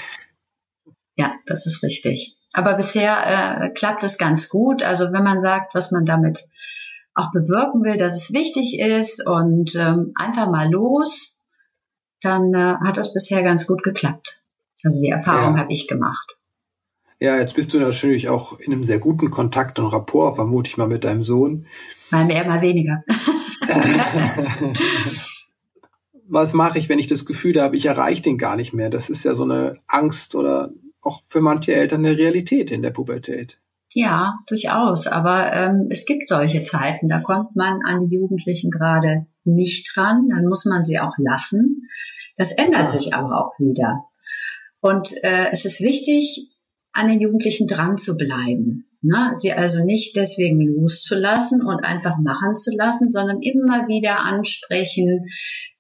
Ja, 1.17 1.35
das 1.45 1.67
ist 1.67 1.83
richtig. 1.83 2.39
Aber 2.55 2.73
bisher 2.75 3.67
äh, 3.67 3.71
klappt 3.75 4.05
es 4.05 4.17
ganz 4.17 4.49
gut. 4.49 4.83
Also 4.83 5.13
wenn 5.13 5.23
man 5.23 5.39
sagt, 5.39 5.75
was 5.75 5.91
man 5.91 6.07
damit 6.07 6.49
auch 7.21 7.33
bewirken 7.33 7.85
will, 7.85 7.97
dass 7.97 8.15
es 8.15 8.33
wichtig 8.33 8.79
ist 8.81 9.27
und 9.27 9.75
ähm, 9.77 10.13
einfach 10.17 10.51
mal 10.51 10.71
los, 10.71 11.39
dann 12.21 12.55
äh, 12.55 12.77
hat 12.85 12.97
das 12.97 13.13
bisher 13.13 13.43
ganz 13.43 13.67
gut 13.67 13.83
geklappt. 13.83 14.43
Also 14.83 14.99
die 14.99 15.09
Erfahrung 15.09 15.55
ja. 15.55 15.63
habe 15.63 15.73
ich 15.73 15.89
gemacht. 15.89 16.41
Ja, 17.19 17.37
jetzt 17.37 17.55
bist 17.55 17.75
du 17.75 17.79
natürlich 17.79 18.31
auch 18.31 18.59
in 18.59 18.73
einem 18.73 18.83
sehr 18.83 18.99
guten 18.99 19.31
Kontakt 19.31 19.79
und 19.79 19.87
Rapport, 19.87 20.37
vermute 20.37 20.71
ich 20.71 20.79
mal, 20.79 20.89
mit 20.89 21.05
deinem 21.05 21.23
Sohn. 21.23 21.67
Mal 22.11 22.25
mehr, 22.25 22.47
mal 22.47 22.63
weniger. 22.63 23.05
Was 26.29 26.55
mache 26.55 26.79
ich, 26.79 26.89
wenn 26.89 26.99
ich 26.99 27.09
das 27.09 27.27
Gefühl 27.27 27.61
habe, 27.61 27.77
ich 27.77 27.85
erreiche 27.85 28.23
den 28.23 28.39
gar 28.39 28.57
nicht 28.57 28.73
mehr? 28.73 28.89
Das 28.89 29.11
ist 29.11 29.25
ja 29.25 29.35
so 29.35 29.45
eine 29.45 29.75
Angst 29.87 30.35
oder 30.35 30.71
auch 31.03 31.23
für 31.27 31.43
manche 31.43 31.75
Eltern 31.75 32.07
eine 32.07 32.17
Realität 32.17 32.71
in 32.71 32.81
der 32.83 32.91
Pubertät. 32.91 33.59
Ja, 33.93 34.35
durchaus. 34.47 35.07
Aber 35.07 35.53
ähm, 35.53 35.89
es 35.91 36.05
gibt 36.07 36.29
solche 36.29 36.63
Zeiten, 36.63 37.09
da 37.09 37.21
kommt 37.21 37.57
man 37.57 37.81
an 37.85 38.09
die 38.09 38.15
Jugendlichen 38.15 38.71
gerade 38.71 39.27
nicht 39.45 39.91
dran, 39.95 40.29
dann 40.29 40.45
muss 40.47 40.65
man 40.65 40.85
sie 40.85 41.01
auch 41.01 41.15
lassen. 41.19 41.89
Das 42.37 42.53
ändert 42.53 42.91
sich 42.91 43.15
aber 43.15 43.41
auch 43.41 43.59
wieder. 43.59 44.05
Und 44.81 45.13
äh, 45.23 45.49
es 45.51 45.65
ist 45.65 45.81
wichtig, 45.81 46.51
an 46.93 47.09
den 47.09 47.21
Jugendlichen 47.21 47.67
dran 47.67 47.99
zu 47.99 48.17
bleiben. 48.17 48.87
Ne? 49.03 49.33
Sie 49.35 49.53
also 49.53 49.85
nicht 49.85 50.17
deswegen 50.17 50.61
loszulassen 50.61 51.63
und 51.63 51.85
einfach 51.85 52.19
machen 52.19 52.55
zu 52.55 52.71
lassen, 52.77 53.11
sondern 53.11 53.43
immer 53.43 53.89
wieder 53.89 54.21
ansprechen, 54.21 55.27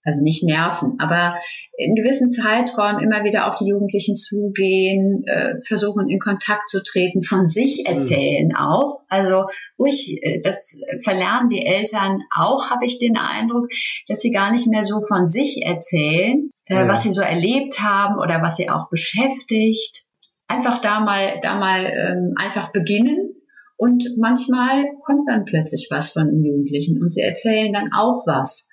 also 0.05 0.23
nicht 0.23 0.45
nerven, 0.45 0.97
aber 0.99 1.37
in 1.77 1.95
gewissen 1.95 2.31
Zeitraum 2.31 2.99
immer 2.99 3.25
wieder 3.25 3.49
auf 3.49 3.57
die 3.57 3.67
Jugendlichen 3.67 4.17
zugehen, 4.17 5.25
äh, 5.27 5.55
versuchen 5.67 6.09
in 6.09 6.19
Kontakt 6.19 6.69
zu 6.69 6.83
treten, 6.83 7.23
von 7.23 7.47
sich 7.47 7.85
mhm. 7.87 7.95
erzählen 7.95 8.49
mhm. 8.49 8.57
auch. 8.57 9.01
Also 9.09 9.45
ruhig, 9.79 10.19
äh, 10.23 10.41
das 10.43 10.77
verlernen 11.03 11.51
die 11.51 11.65
Eltern 11.65 12.21
auch, 12.35 12.71
habe 12.71 12.85
ich 12.85 12.99
den 12.99 13.17
Eindruck, 13.17 13.69
dass 14.09 14.21
sie 14.21 14.31
gar 14.31 14.51
nicht 14.53 14.67
mehr 14.67 14.83
so 14.83 15.01
von 15.07 15.27
sich 15.27 15.63
erzählen, 15.65 16.51
äh, 16.67 16.75
ja. 16.75 16.89
was 16.89 17.03
sie 17.03 17.11
so 17.11 17.23
erlebt 17.23 17.81
haben 17.81 18.19
oder 18.19 18.43
was 18.43 18.57
sie 18.57 18.71
auch 18.71 18.89
beschäftigt. 18.91 20.05
Einfach 20.49 20.79
da 20.79 21.01
mal, 21.01 21.39
da 21.43 21.59
mal 21.59 21.85
ähm, 21.85 22.35
einfach 22.37 22.73
beginnen 22.73 23.35
und 23.77 24.05
manchmal 24.19 24.85
kommt 25.07 25.27
dann 25.27 25.47
plötzlich 25.47 25.89
was 25.91 26.11
von 26.11 26.27
den 26.27 26.45
Jugendlichen 26.45 27.01
und 27.01 27.13
sie 27.13 27.23
erzählen 27.23 27.73
dann 27.73 27.91
auch 27.95 28.27
was 28.27 28.69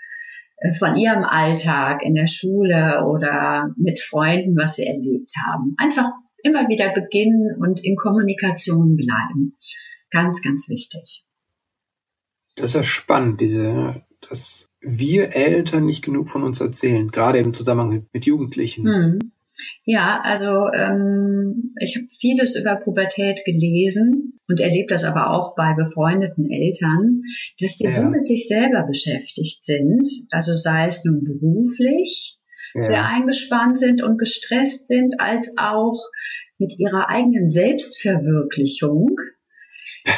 von 0.80 0.96
ihrem 0.96 1.24
Alltag 1.24 2.02
in 2.04 2.16
der 2.16 2.28
Schule 2.28 3.06
oder 3.06 3.74
mit 3.78 4.00
Freunden, 4.00 4.58
was 4.58 4.76
sie 4.76 4.86
erlebt 4.86 5.32
haben. 5.46 5.76
Einfach 5.78 6.10
immer 6.44 6.68
wieder 6.68 6.94
beginnen 6.94 7.56
und 7.60 7.84
in 7.84 7.96
Kommunikation 7.96 8.96
bleiben. 8.96 9.58
Ganz, 10.12 10.42
ganz 10.42 10.68
wichtig. 10.70 11.26
Das 12.56 12.72
ist 12.72 12.76
ja 12.76 12.84
spannend, 12.84 13.40
diese, 13.40 14.04
dass 14.28 14.70
wir 14.82 15.36
Eltern 15.36 15.86
nicht 15.86 16.04
genug 16.04 16.30
von 16.30 16.44
uns 16.44 16.60
erzählen, 16.60 17.10
gerade 17.12 17.38
im 17.38 17.54
Zusammenhang 17.54 17.90
mit, 17.90 18.14
mit 18.14 18.26
Jugendlichen. 18.26 18.88
Hm. 18.88 19.32
Ja, 19.86 20.22
also 20.24 20.68
ähm, 20.74 21.74
ich 21.80 21.96
habe 21.96 22.08
vieles 22.20 22.56
über 22.56 22.76
Pubertät 22.76 23.44
gelesen 23.46 24.40
und 24.48 24.60
erlebe 24.60 24.88
das 24.88 25.04
aber 25.04 25.32
auch 25.32 25.56
bei 25.56 25.74
befreundeten 25.74 26.50
Eltern, 26.50 27.24
dass 27.60 27.78
die 27.78 27.86
ja. 27.86 27.94
so 27.94 28.10
mit 28.10 28.26
sich 28.26 28.48
selber 28.48 28.86
beschäftigt 28.86 29.64
sind, 29.64 30.08
also 30.32 30.54
sei 30.54 30.88
es 30.88 31.04
nun 31.06 31.24
beruflich, 31.24 32.38
ja. 32.74 32.90
sehr 32.90 33.08
eingespannt 33.08 33.80
sind 33.80 34.04
und 34.04 34.18
gestresst 34.18 34.88
sind, 34.88 35.20
als 35.20 35.56
auch 35.58 36.00
mit 36.58 36.78
ihrer 36.80 37.10
eigenen 37.10 37.50
Selbstverwirklichung, 37.50 39.16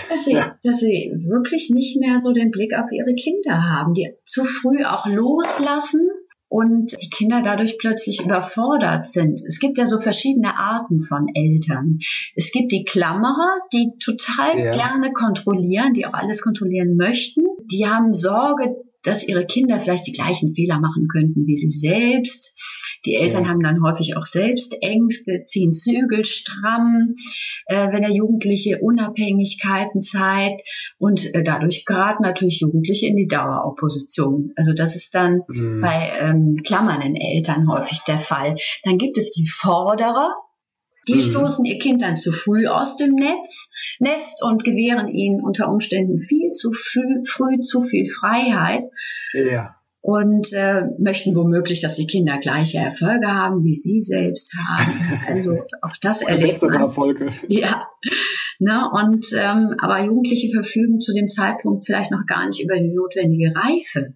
dass 0.09 0.25
sie, 0.25 0.33
ja. 0.33 0.57
dass 0.63 0.79
sie 0.79 1.11
wirklich 1.15 1.69
nicht 1.69 1.99
mehr 1.99 2.19
so 2.19 2.31
den 2.31 2.51
Blick 2.51 2.73
auf 2.73 2.91
ihre 2.91 3.15
Kinder 3.15 3.63
haben, 3.63 3.93
die 3.93 4.13
zu 4.23 4.45
früh 4.45 4.83
auch 4.83 5.05
loslassen 5.05 6.09
und 6.49 6.95
die 7.01 7.09
Kinder 7.09 7.41
dadurch 7.43 7.77
plötzlich 7.77 8.23
überfordert 8.23 9.07
sind. 9.07 9.39
Es 9.47 9.59
gibt 9.59 9.77
ja 9.77 9.85
so 9.85 9.99
verschiedene 9.99 10.57
Arten 10.57 10.99
von 10.99 11.27
Eltern. 11.33 11.99
Es 12.35 12.51
gibt 12.51 12.71
die 12.71 12.83
Klammerer, 12.83 13.59
die 13.71 13.91
total 14.03 14.57
ja. 14.57 14.73
gerne 14.73 15.13
kontrollieren, 15.13 15.93
die 15.93 16.07
auch 16.07 16.13
alles 16.13 16.41
kontrollieren 16.41 16.97
möchten. 16.97 17.43
Die 17.71 17.87
haben 17.87 18.15
Sorge, 18.15 18.75
dass 19.03 19.27
ihre 19.27 19.45
Kinder 19.45 19.79
vielleicht 19.79 20.07
die 20.07 20.13
gleichen 20.13 20.53
Fehler 20.53 20.79
machen 20.79 21.07
könnten 21.07 21.45
wie 21.47 21.57
sie 21.57 21.69
selbst. 21.69 22.58
Die 23.05 23.15
Eltern 23.15 23.43
ja. 23.43 23.49
haben 23.49 23.63
dann 23.63 23.83
häufig 23.83 24.17
auch 24.17 24.25
selbst 24.25 24.75
Ängste, 24.81 25.43
ziehen 25.43 25.73
Zügel 25.73 26.25
stramm, 26.25 27.15
äh, 27.65 27.91
wenn 27.91 28.01
der 28.01 28.11
Jugendliche 28.11 28.79
Unabhängigkeiten 28.79 30.01
zeigt 30.01 30.61
und 30.97 31.33
äh, 31.33 31.43
dadurch 31.43 31.85
geraten 31.85 32.23
natürlich 32.23 32.59
Jugendliche 32.59 33.07
in 33.07 33.15
die 33.15 33.27
Daueropposition. 33.27 34.51
Also 34.55 34.73
das 34.73 34.95
ist 34.95 35.15
dann 35.15 35.41
mhm. 35.47 35.79
bei 35.81 36.11
ähm, 36.19 36.57
klammernden 36.65 37.15
Eltern 37.15 37.71
häufig 37.71 37.99
der 38.07 38.19
Fall. 38.19 38.57
Dann 38.83 38.97
gibt 38.97 39.17
es 39.17 39.31
die 39.31 39.47
Forderer, 39.47 40.33
die 41.07 41.15
mhm. 41.15 41.21
stoßen 41.21 41.65
ihr 41.65 41.79
Kind 41.79 42.01
dann 42.01 42.17
zu 42.17 42.31
früh 42.31 42.67
aus 42.67 42.97
dem 42.97 43.15
Netz, 43.15 43.69
Nest 43.99 44.43
und 44.43 44.63
gewähren 44.63 45.07
ihnen 45.07 45.41
unter 45.41 45.69
Umständen 45.69 46.19
viel 46.19 46.51
zu 46.51 46.73
früh, 46.73 47.25
früh 47.25 47.61
zu 47.61 47.83
viel 47.83 48.09
Freiheit. 48.09 48.83
Ja 49.33 49.78
und 50.01 50.53
äh, 50.53 50.83
möchten 50.97 51.35
womöglich, 51.35 51.81
dass 51.81 51.95
die 51.95 52.07
Kinder 52.07 52.37
gleiche 52.39 52.77
Erfolge 52.77 53.27
haben, 53.27 53.63
wie 53.63 53.75
sie 53.75 54.01
selbst 54.01 54.53
haben. 54.55 55.19
Also 55.27 55.63
auch 55.81 55.95
das 56.01 56.21
erlebt 56.21 56.61
man. 56.61 56.73
Erfolge. 56.73 57.33
Ja. 57.47 57.87
Ne, 58.59 58.89
und 58.91 59.25
ähm, 59.37 59.75
aber 59.79 60.03
Jugendliche 60.03 60.51
verfügen 60.51 60.99
zu 60.99 61.13
dem 61.13 61.29
Zeitpunkt 61.29 61.85
vielleicht 61.85 62.11
noch 62.11 62.25
gar 62.25 62.45
nicht 62.45 62.61
über 62.61 62.75
die 62.75 62.93
notwendige 62.93 63.53
Reife 63.55 64.15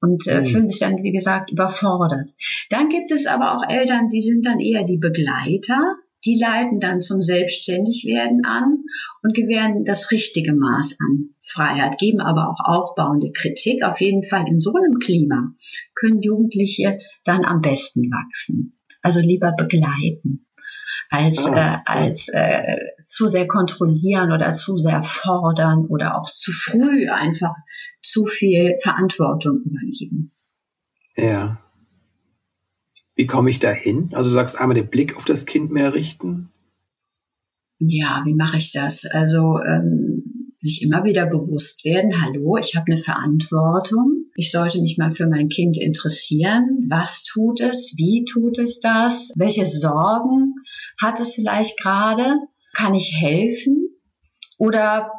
und 0.00 0.26
äh, 0.26 0.40
mhm. 0.40 0.46
fühlen 0.46 0.68
sich 0.68 0.80
dann, 0.80 1.02
wie 1.02 1.12
gesagt, 1.12 1.50
überfordert. 1.50 2.30
Dann 2.70 2.88
gibt 2.88 3.12
es 3.12 3.26
aber 3.26 3.56
auch 3.56 3.68
Eltern, 3.68 4.08
die 4.08 4.22
sind 4.22 4.46
dann 4.46 4.60
eher 4.60 4.84
die 4.84 4.98
Begleiter 4.98 5.96
die 6.24 6.38
leiten 6.38 6.80
dann 6.80 7.00
zum 7.00 7.22
Selbstständigwerden 7.22 8.44
an 8.44 8.84
und 9.22 9.34
gewähren 9.34 9.84
das 9.84 10.10
richtige 10.10 10.54
Maß 10.54 10.96
an 11.00 11.30
Freiheit, 11.40 11.98
geben 11.98 12.20
aber 12.20 12.48
auch 12.48 12.60
aufbauende 12.64 13.32
Kritik. 13.32 13.84
Auf 13.84 14.00
jeden 14.00 14.22
Fall 14.22 14.46
in 14.48 14.60
so 14.60 14.74
einem 14.74 14.98
Klima 14.98 15.54
können 15.94 16.22
Jugendliche 16.22 17.00
dann 17.24 17.44
am 17.44 17.60
besten 17.60 18.10
wachsen. 18.10 18.78
Also 19.02 19.20
lieber 19.20 19.52
begleiten 19.52 20.46
als, 21.12 21.44
ah, 21.44 21.54
äh, 21.56 21.78
als 21.84 22.28
äh, 22.28 22.76
zu 23.06 23.26
sehr 23.26 23.46
kontrollieren 23.46 24.32
oder 24.32 24.54
zu 24.54 24.78
sehr 24.78 25.02
fordern 25.02 25.86
oder 25.86 26.18
auch 26.18 26.32
zu 26.32 26.52
früh 26.52 27.08
einfach 27.10 27.54
zu 28.00 28.26
viel 28.26 28.76
Verantwortung 28.82 29.60
übergeben. 29.64 30.32
Ja. 31.16 31.58
Wie 33.14 33.26
komme 33.26 33.50
ich 33.50 33.60
da 33.60 33.70
hin? 33.70 34.10
Also 34.12 34.30
du 34.30 34.34
sagst 34.34 34.58
einmal 34.58 34.74
den 34.74 34.88
Blick 34.88 35.16
auf 35.16 35.24
das 35.24 35.46
Kind 35.46 35.70
mehr 35.70 35.94
richten. 35.94 36.50
Ja, 37.78 38.22
wie 38.24 38.34
mache 38.34 38.56
ich 38.58 38.72
das? 38.72 39.04
Also 39.04 39.58
ähm, 39.58 40.52
sich 40.60 40.82
immer 40.82 41.02
wieder 41.04 41.26
bewusst 41.26 41.84
werden, 41.84 42.22
hallo, 42.22 42.56
ich 42.56 42.76
habe 42.76 42.92
eine 42.92 43.02
Verantwortung. 43.02 44.26
Ich 44.36 44.52
sollte 44.52 44.80
mich 44.80 44.96
mal 44.96 45.10
für 45.10 45.26
mein 45.26 45.48
Kind 45.48 45.76
interessieren. 45.76 46.86
Was 46.88 47.24
tut 47.24 47.60
es? 47.60 47.94
Wie 47.96 48.24
tut 48.24 48.58
es 48.58 48.78
das? 48.78 49.32
Welche 49.36 49.66
Sorgen 49.66 50.54
hat 51.00 51.18
es 51.20 51.34
vielleicht 51.34 51.78
gerade? 51.80 52.36
Kann 52.74 52.94
ich 52.94 53.12
helfen? 53.20 53.88
Oder 54.56 55.10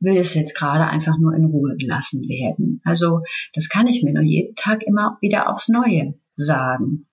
will 0.00 0.16
es 0.16 0.34
jetzt 0.34 0.54
gerade 0.54 0.88
einfach 0.88 1.18
nur 1.18 1.34
in 1.34 1.44
Ruhe 1.44 1.76
gelassen 1.76 2.22
werden? 2.22 2.80
Also 2.84 3.20
das 3.52 3.68
kann 3.68 3.86
ich 3.86 4.02
mir 4.02 4.14
nur 4.14 4.24
jeden 4.24 4.56
Tag 4.56 4.82
immer 4.82 5.18
wieder 5.20 5.50
aufs 5.50 5.68
Neue 5.68 6.14
sagen. 6.36 7.06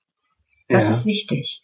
Das 0.68 0.86
ja. 0.86 0.92
ist 0.92 1.06
wichtig. 1.06 1.64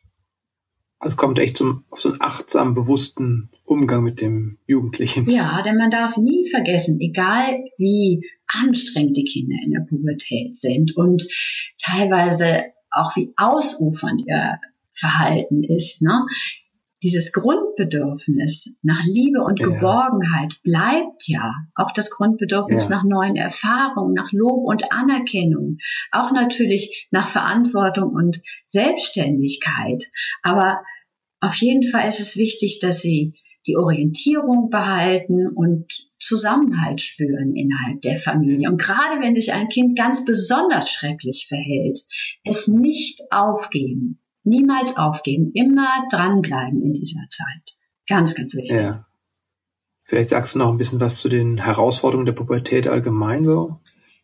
Also 1.00 1.14
es 1.14 1.18
kommt 1.18 1.40
echt 1.40 1.56
zum, 1.56 1.86
auf 1.90 2.02
so 2.02 2.10
einen 2.10 2.22
achtsamen, 2.22 2.74
bewussten 2.74 3.50
Umgang 3.64 4.04
mit 4.04 4.20
dem 4.20 4.58
Jugendlichen. 4.68 5.30
Ja, 5.30 5.62
denn 5.62 5.78
man 5.78 5.92
darf 5.92 6.18
nie 6.18 6.50
vergessen, 6.50 7.00
egal 7.00 7.58
wie 7.78 8.22
anstrengend 8.48 9.16
die 9.16 9.24
Kinder 9.24 9.56
in 9.64 9.72
der 9.72 9.86
Pubertät 9.88 10.58
sind 10.58 10.98
und 10.98 11.26
teilweise 11.82 12.64
auch 12.92 13.16
wie 13.16 13.32
ausufernd 13.38 14.24
ihr 14.28 14.60
Verhalten 14.92 15.64
ist, 15.64 16.02
ne? 16.02 16.26
Dieses 17.02 17.32
Grundbedürfnis 17.32 18.76
nach 18.82 19.04
Liebe 19.06 19.42
und 19.42 19.60
Geborgenheit 19.60 20.54
bleibt 20.64 21.28
ja. 21.28 21.54
Auch 21.76 21.92
das 21.94 22.10
Grundbedürfnis 22.10 22.90
ja. 22.90 22.98
nach 22.98 23.04
neuen 23.04 23.36
Erfahrungen, 23.36 24.14
nach 24.14 24.32
Lob 24.32 24.66
und 24.66 24.92
Anerkennung. 24.92 25.78
Auch 26.12 26.32
natürlich 26.32 27.08
nach 27.12 27.30
Verantwortung 27.30 28.12
und 28.14 28.42
Selbstständigkeit. 28.68 30.04
Aber 30.44 30.82
auf 31.40 31.56
jeden 31.56 31.90
Fall 31.90 32.08
ist 32.08 32.20
es 32.20 32.36
wichtig, 32.36 32.80
dass 32.82 33.00
sie 33.00 33.34
die 33.68 33.78
Orientierung 33.78 34.70
behalten 34.70 35.48
und 35.48 36.10
Zusammenhalt 36.20 37.02
spüren 37.02 37.54
innerhalb 37.56 38.02
der 38.02 38.18
Familie. 38.18 38.70
Und 38.70 38.82
gerade 38.82 39.22
wenn 39.22 39.36
sich 39.36 39.54
ein 39.54 39.70
Kind 39.70 39.98
ganz 39.98 40.26
besonders 40.26 40.90
schrecklich 40.90 41.46
verhält, 41.48 42.00
es 42.44 42.68
nicht 42.68 43.22
aufgeben, 43.32 44.20
niemals 44.50 44.98
aufgeben, 44.98 45.52
immer 45.54 45.88
dranbleiben 46.12 46.82
in 46.82 46.94
dieser 46.94 47.26
Zeit. 47.30 47.78
Ganz, 48.08 48.36
ganz 48.36 48.56
wichtig. 48.56 48.80
Ja. 48.80 49.06
Vielleicht 50.04 50.30
sagst 50.30 50.56
du 50.56 50.60
noch 50.60 50.70
ein 50.70 50.78
bisschen 50.78 51.00
was 51.00 51.20
zu 51.20 51.30
den 51.30 51.60
Herausforderungen 51.60 52.26
der 52.26 52.34
Pubertät 52.34 52.88
allgemein 52.88 53.44
so. 53.44 53.80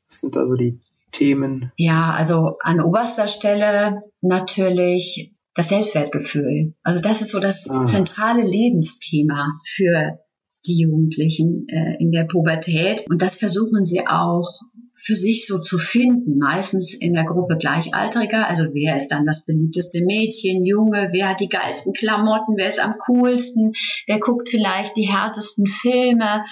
Was 0.07 0.19
sind 0.19 0.35
da 0.35 0.45
so 0.47 0.55
die 0.55 0.79
Themen? 1.11 1.71
Ja, 1.77 2.11
also 2.11 2.57
an 2.61 2.81
oberster 2.81 3.27
Stelle 3.27 4.01
natürlich 4.21 5.35
das 5.53 5.69
Selbstwertgefühl. 5.69 6.73
Also 6.83 7.01
das 7.01 7.21
ist 7.21 7.29
so 7.29 7.39
das 7.39 7.69
ah. 7.69 7.85
zentrale 7.85 8.43
Lebensthema 8.43 9.53
für 9.65 10.19
die 10.65 10.81
Jugendlichen 10.81 11.67
äh, 11.69 11.95
in 11.99 12.11
der 12.11 12.25
Pubertät. 12.25 13.05
Und 13.09 13.21
das 13.21 13.35
versuchen 13.35 13.85
sie 13.85 14.05
auch 14.07 14.49
für 14.97 15.15
sich 15.15 15.45
so 15.45 15.59
zu 15.59 15.77
finden, 15.77 16.37
meistens 16.37 16.93
in 16.93 17.13
der 17.13 17.25
Gruppe 17.25 17.57
Gleichaltriger. 17.57 18.47
Also 18.47 18.65
wer 18.73 18.95
ist 18.95 19.09
dann 19.09 19.25
das 19.25 19.45
beliebteste 19.45 20.03
Mädchen, 20.05 20.65
Junge, 20.65 21.09
wer 21.11 21.29
hat 21.29 21.41
die 21.41 21.49
geilsten 21.49 21.93
Klamotten, 21.93 22.55
wer 22.57 22.69
ist 22.69 22.79
am 22.79 22.95
coolsten, 23.05 23.73
wer 24.07 24.19
guckt 24.19 24.49
vielleicht 24.49 24.95
die 24.97 25.09
härtesten 25.09 25.67
Filme. 25.67 26.45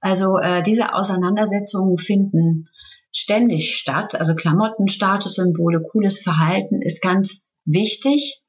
Also 0.00 0.38
äh, 0.38 0.62
diese 0.62 0.94
Auseinandersetzungen 0.94 1.98
finden 1.98 2.68
ständig 3.12 3.76
statt. 3.76 4.14
Also 4.14 4.34
Klamotten, 4.34 4.88
Statussymbole, 4.88 5.82
cooles 5.82 6.22
Verhalten 6.22 6.82
ist 6.82 7.02
ganz 7.02 7.46
wichtig, 7.64 8.42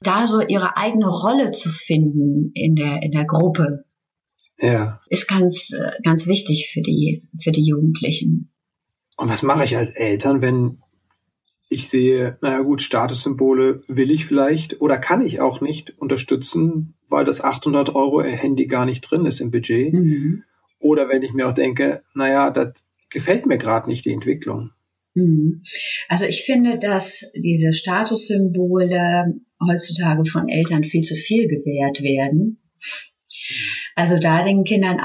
da 0.00 0.26
so 0.26 0.40
ihre 0.40 0.76
eigene 0.76 1.08
Rolle 1.08 1.52
zu 1.52 1.70
finden 1.70 2.52
in 2.54 2.74
der, 2.74 3.02
in 3.02 3.12
der 3.12 3.24
Gruppe. 3.24 3.84
Ja. 4.58 5.00
Ist 5.08 5.28
ganz, 5.28 5.72
äh, 5.72 5.92
ganz 6.04 6.26
wichtig 6.26 6.70
für 6.72 6.82
die, 6.82 7.28
für 7.42 7.52
die 7.52 7.64
Jugendlichen. 7.64 8.51
Und 9.22 9.28
was 9.28 9.44
mache 9.44 9.62
ich 9.62 9.76
als 9.76 9.90
Eltern, 9.90 10.42
wenn 10.42 10.78
ich 11.68 11.88
sehe, 11.88 12.38
naja 12.40 12.58
gut, 12.62 12.82
Statussymbole 12.82 13.84
will 13.86 14.10
ich 14.10 14.26
vielleicht 14.26 14.80
oder 14.80 14.98
kann 14.98 15.24
ich 15.24 15.40
auch 15.40 15.60
nicht 15.60 15.96
unterstützen, 15.96 16.94
weil 17.08 17.24
das 17.24 17.40
800 17.40 17.94
Euro 17.94 18.20
Handy 18.24 18.66
gar 18.66 18.84
nicht 18.84 19.02
drin 19.02 19.24
ist 19.24 19.38
im 19.38 19.52
Budget. 19.52 19.94
Mhm. 19.94 20.42
Oder 20.80 21.08
wenn 21.08 21.22
ich 21.22 21.34
mir 21.34 21.48
auch 21.48 21.54
denke, 21.54 22.02
naja, 22.16 22.50
das 22.50 22.72
gefällt 23.10 23.46
mir 23.46 23.58
gerade 23.58 23.88
nicht, 23.88 24.04
die 24.06 24.12
Entwicklung. 24.12 24.70
Mhm. 25.14 25.62
Also 26.08 26.24
ich 26.24 26.42
finde, 26.42 26.80
dass 26.80 27.30
diese 27.36 27.72
Statussymbole 27.72 29.36
heutzutage 29.64 30.28
von 30.28 30.48
Eltern 30.48 30.82
viel 30.82 31.02
zu 31.02 31.14
viel 31.14 31.46
gewährt 31.46 32.02
werden. 32.02 32.58
Also 33.94 34.18
da 34.18 34.42
den 34.42 34.64
Kindern 34.64 34.98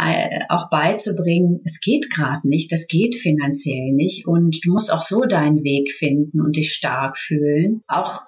auch 0.50 0.70
beizubringen, 0.70 1.62
es 1.66 1.80
geht 1.80 2.10
gerade 2.10 2.48
nicht, 2.48 2.72
das 2.72 2.88
geht 2.88 3.16
finanziell 3.16 3.92
nicht 3.94 4.28
und 4.28 4.58
du 4.64 4.72
musst 4.72 4.92
auch 4.92 5.02
so 5.02 5.22
deinen 5.22 5.64
Weg 5.64 5.92
finden 5.92 6.42
und 6.42 6.56
dich 6.56 6.74
stark 6.74 7.18
fühlen. 7.18 7.82
Auch 7.88 8.24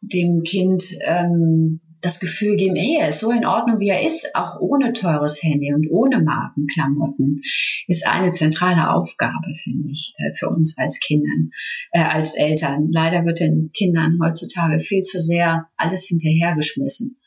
dem 0.00 0.42
Kind 0.42 0.84
ähm, 1.04 1.80
das 2.00 2.18
Gefühl 2.18 2.56
geben, 2.56 2.76
hey, 2.76 2.96
er 3.00 3.08
ist 3.08 3.20
so 3.20 3.30
in 3.30 3.44
Ordnung, 3.44 3.78
wie 3.78 3.88
er 3.88 4.04
ist, 4.04 4.34
auch 4.34 4.58
ohne 4.60 4.92
teures 4.92 5.42
Handy 5.42 5.72
und 5.74 5.86
ohne 5.90 6.22
Markenklamotten, 6.22 7.42
ist 7.88 8.06
eine 8.06 8.32
zentrale 8.32 8.90
Aufgabe, 8.90 9.54
finde 9.62 9.90
ich, 9.90 10.14
äh, 10.18 10.34
für 10.38 10.48
uns 10.48 10.78
als 10.78 10.98
Kindern, 11.00 11.50
äh, 11.92 12.02
als 12.02 12.34
Eltern. 12.34 12.90
Leider 12.90 13.24
wird 13.26 13.40
den 13.40 13.70
Kindern 13.72 14.18
heutzutage 14.22 14.80
viel 14.80 15.02
zu 15.02 15.20
sehr 15.20 15.66
alles 15.76 16.06
hinterhergeschmissen. 16.06 17.19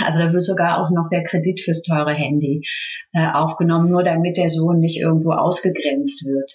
Also 0.00 0.20
da 0.20 0.32
wird 0.32 0.44
sogar 0.44 0.82
auch 0.82 0.90
noch 0.90 1.08
der 1.10 1.24
Kredit 1.24 1.60
fürs 1.60 1.82
teure 1.82 2.12
Handy 2.12 2.62
äh, 3.12 3.28
aufgenommen, 3.32 3.90
nur 3.90 4.02
damit 4.02 4.36
der 4.36 4.48
Sohn 4.48 4.80
nicht 4.80 4.98
irgendwo 5.00 5.32
ausgegrenzt 5.32 6.24
wird. 6.24 6.52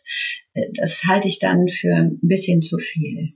Äh, 0.54 0.72
das 0.74 1.04
halte 1.08 1.28
ich 1.28 1.40
dann 1.40 1.68
für 1.68 1.94
ein 1.94 2.20
bisschen 2.22 2.62
zu 2.62 2.78
viel. 2.78 3.34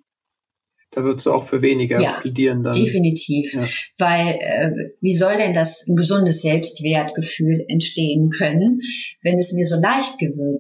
Da 0.96 1.04
würdest 1.04 1.26
du 1.26 1.34
auch 1.34 1.44
für 1.44 1.62
weniger 1.62 2.00
ja, 2.00 2.20
plädieren 2.22 2.64
dann. 2.64 2.74
Definitiv. 2.74 3.54
Ja. 3.54 3.68
Weil 3.98 4.36
äh, 4.40 4.72
wie 5.02 5.14
soll 5.14 5.36
denn 5.36 5.54
das 5.54 5.86
ein 5.88 5.98
gesundes 5.98 6.42
Selbstwertgefühl 6.42 7.66
entstehen 7.68 8.30
können, 8.30 8.80
wenn 9.22 9.38
es 9.38 9.52
mir 9.52 9.66
so 9.66 9.76
leicht 9.76 10.18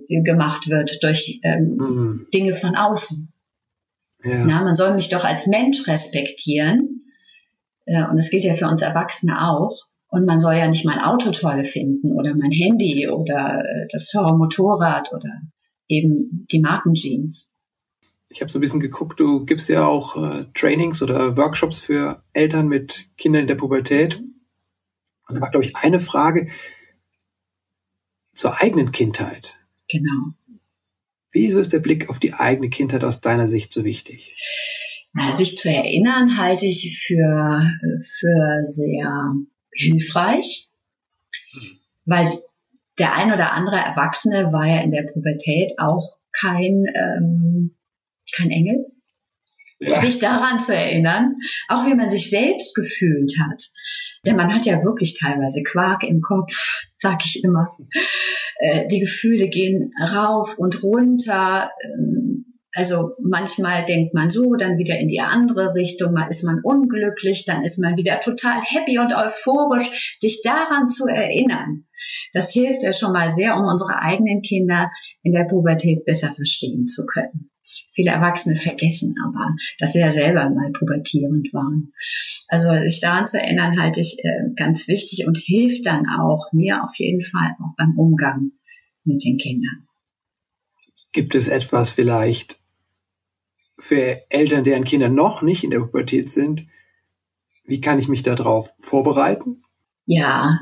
gemacht 0.09 0.69
wird 0.69 1.01
durch 1.03 1.39
ähm, 1.43 1.77
mhm. 1.77 2.27
Dinge 2.33 2.53
von 2.53 2.75
außen? 2.75 3.31
Ja. 4.25 4.45
Na, 4.45 4.63
man 4.63 4.75
soll 4.75 4.93
mich 4.95 5.07
doch 5.07 5.23
als 5.23 5.47
Mensch 5.47 5.87
respektieren. 5.87 7.04
Äh, 7.85 8.07
und 8.09 8.17
das 8.17 8.29
gilt 8.29 8.43
ja 8.43 8.55
für 8.55 8.67
uns 8.67 8.81
Erwachsene 8.81 9.49
auch. 9.49 9.85
Und 10.07 10.25
man 10.25 10.39
soll 10.39 10.55
ja 10.55 10.67
nicht 10.67 10.85
mein 10.85 10.99
Auto 10.99 11.31
toll 11.31 11.63
finden 11.63 12.13
oder 12.13 12.35
mein 12.35 12.51
Handy 12.51 13.07
oder 13.09 13.63
äh, 13.65 13.87
das 13.91 14.07
teure 14.09 14.37
Motorrad 14.37 15.11
oder 15.11 15.41
eben 15.87 16.47
die 16.51 16.59
Markenjeans 16.59 17.47
ich 18.35 18.41
habe 18.41 18.51
so 18.51 18.57
ein 18.57 18.61
bisschen 18.61 18.81
geguckt, 18.81 19.19
du 19.19 19.45
gibst 19.45 19.69
ja 19.69 19.85
auch 19.85 20.17
äh, 20.17 20.45
Trainings 20.53 21.01
oder 21.01 21.37
Workshops 21.37 21.79
für 21.79 22.21
Eltern 22.33 22.67
mit 22.67 23.09
Kindern 23.17 23.43
in 23.43 23.47
der 23.47 23.55
Pubertät. 23.55 24.19
Und 25.27 25.35
da 25.35 25.41
war, 25.41 25.51
glaube 25.51 25.65
ich, 25.65 25.77
eine 25.77 26.01
Frage 26.01 26.49
zur 28.33 28.61
eigenen 28.61 28.91
Kindheit. 28.91 29.55
Genau. 29.89 30.33
Wieso 31.31 31.59
ist 31.59 31.71
der 31.71 31.79
Blick 31.79 32.09
auf 32.09 32.19
die 32.19 32.33
eigene 32.33 32.69
Kindheit 32.69 33.05
aus 33.05 33.21
deiner 33.21 33.47
Sicht 33.47 33.71
so 33.71 33.85
wichtig? 33.85 34.35
Sich 35.37 35.57
zu 35.57 35.69
erinnern 35.69 36.37
halte 36.37 36.65
ich 36.65 37.05
für, 37.05 37.71
für 38.03 38.59
sehr 38.63 39.33
hilfreich, 39.71 40.69
hm. 41.53 41.79
weil 42.05 42.41
der 42.99 43.13
ein 43.13 43.31
oder 43.31 43.53
andere 43.53 43.77
Erwachsene 43.77 44.51
war 44.51 44.67
ja 44.67 44.81
in 44.81 44.91
der 44.91 45.03
Pubertät 45.03 45.73
auch 45.77 46.17
kein 46.31 46.85
ähm, 46.93 47.75
kein 48.35 48.51
Engel. 48.51 48.85
Ja. 49.79 50.01
Sich 50.01 50.19
daran 50.19 50.59
zu 50.59 50.73
erinnern, 50.73 51.35
auch 51.67 51.85
wie 51.85 51.95
man 51.95 52.09
sich 52.09 52.29
selbst 52.29 52.75
gefühlt 52.75 53.33
hat. 53.39 53.63
Denn 54.25 54.37
man 54.37 54.53
hat 54.53 54.65
ja 54.65 54.83
wirklich 54.83 55.19
teilweise 55.19 55.63
Quark 55.63 56.03
im 56.03 56.21
Kopf, 56.21 56.53
sag 56.97 57.25
ich 57.25 57.43
immer. 57.43 57.77
Äh, 58.57 58.87
die 58.87 58.99
Gefühle 58.99 59.49
gehen 59.49 59.93
rauf 59.99 60.57
und 60.57 60.81
runter. 60.81 61.71
Ähm, 61.83 62.54
also 62.75 63.15
manchmal 63.23 63.85
denkt 63.85 64.13
man 64.13 64.29
so, 64.29 64.53
dann 64.55 64.77
wieder 64.77 64.99
in 64.99 65.07
die 65.07 65.21
andere 65.21 65.73
Richtung, 65.73 66.11
mal 66.11 66.27
ist 66.27 66.43
man 66.43 66.59
unglücklich, 66.61 67.45
dann 67.45 67.63
ist 67.63 67.79
man 67.79 67.95
wieder 67.95 68.19
total 68.19 68.61
happy 68.61 68.99
und 68.99 69.15
euphorisch. 69.15 70.17
Sich 70.19 70.41
daran 70.43 70.89
zu 70.89 71.07
erinnern, 71.07 71.85
das 72.33 72.51
hilft 72.51 72.83
ja 72.83 72.91
schon 72.91 73.13
mal 73.13 73.29
sehr, 73.29 73.55
um 73.55 73.63
unsere 73.65 74.01
eigenen 74.01 74.41
Kinder 74.41 74.91
in 75.23 75.31
der 75.31 75.45
Pubertät 75.45 76.03
besser 76.03 76.33
verstehen 76.35 76.85
zu 76.85 77.05
können. 77.05 77.49
Viele 77.93 78.11
Erwachsene 78.11 78.57
vergessen 78.57 79.15
aber, 79.25 79.55
dass 79.79 79.93
sie 79.93 79.99
ja 79.99 80.11
selber 80.11 80.49
mal 80.49 80.71
pubertierend 80.73 81.53
waren. 81.53 81.93
Also 82.49 82.73
sich 82.73 82.99
daran 82.99 83.25
zu 83.25 83.39
erinnern, 83.39 83.79
halte 83.79 84.01
ich 84.01 84.17
äh, 84.21 84.49
ganz 84.57 84.89
wichtig 84.89 85.25
und 85.27 85.37
hilft 85.37 85.85
dann 85.85 86.05
auch 86.19 86.51
mir 86.51 86.83
auf 86.83 86.95
jeden 86.97 87.23
Fall 87.23 87.55
auch 87.61 87.73
beim 87.77 87.97
Umgang 87.97 88.51
mit 89.05 89.23
den 89.23 89.37
Kindern. 89.37 89.87
Gibt 91.13 91.35
es 91.35 91.47
etwas 91.47 91.91
vielleicht 91.91 92.59
für 93.77 94.21
Eltern, 94.29 94.63
deren 94.63 94.83
Kinder 94.83 95.09
noch 95.09 95.41
nicht 95.41 95.63
in 95.63 95.69
der 95.69 95.79
Pubertät 95.79 96.29
sind? 96.29 96.67
Wie 97.65 97.81
kann 97.81 97.99
ich 97.99 98.07
mich 98.07 98.21
darauf 98.21 98.73
vorbereiten? 98.79 99.63
Ja, 100.05 100.59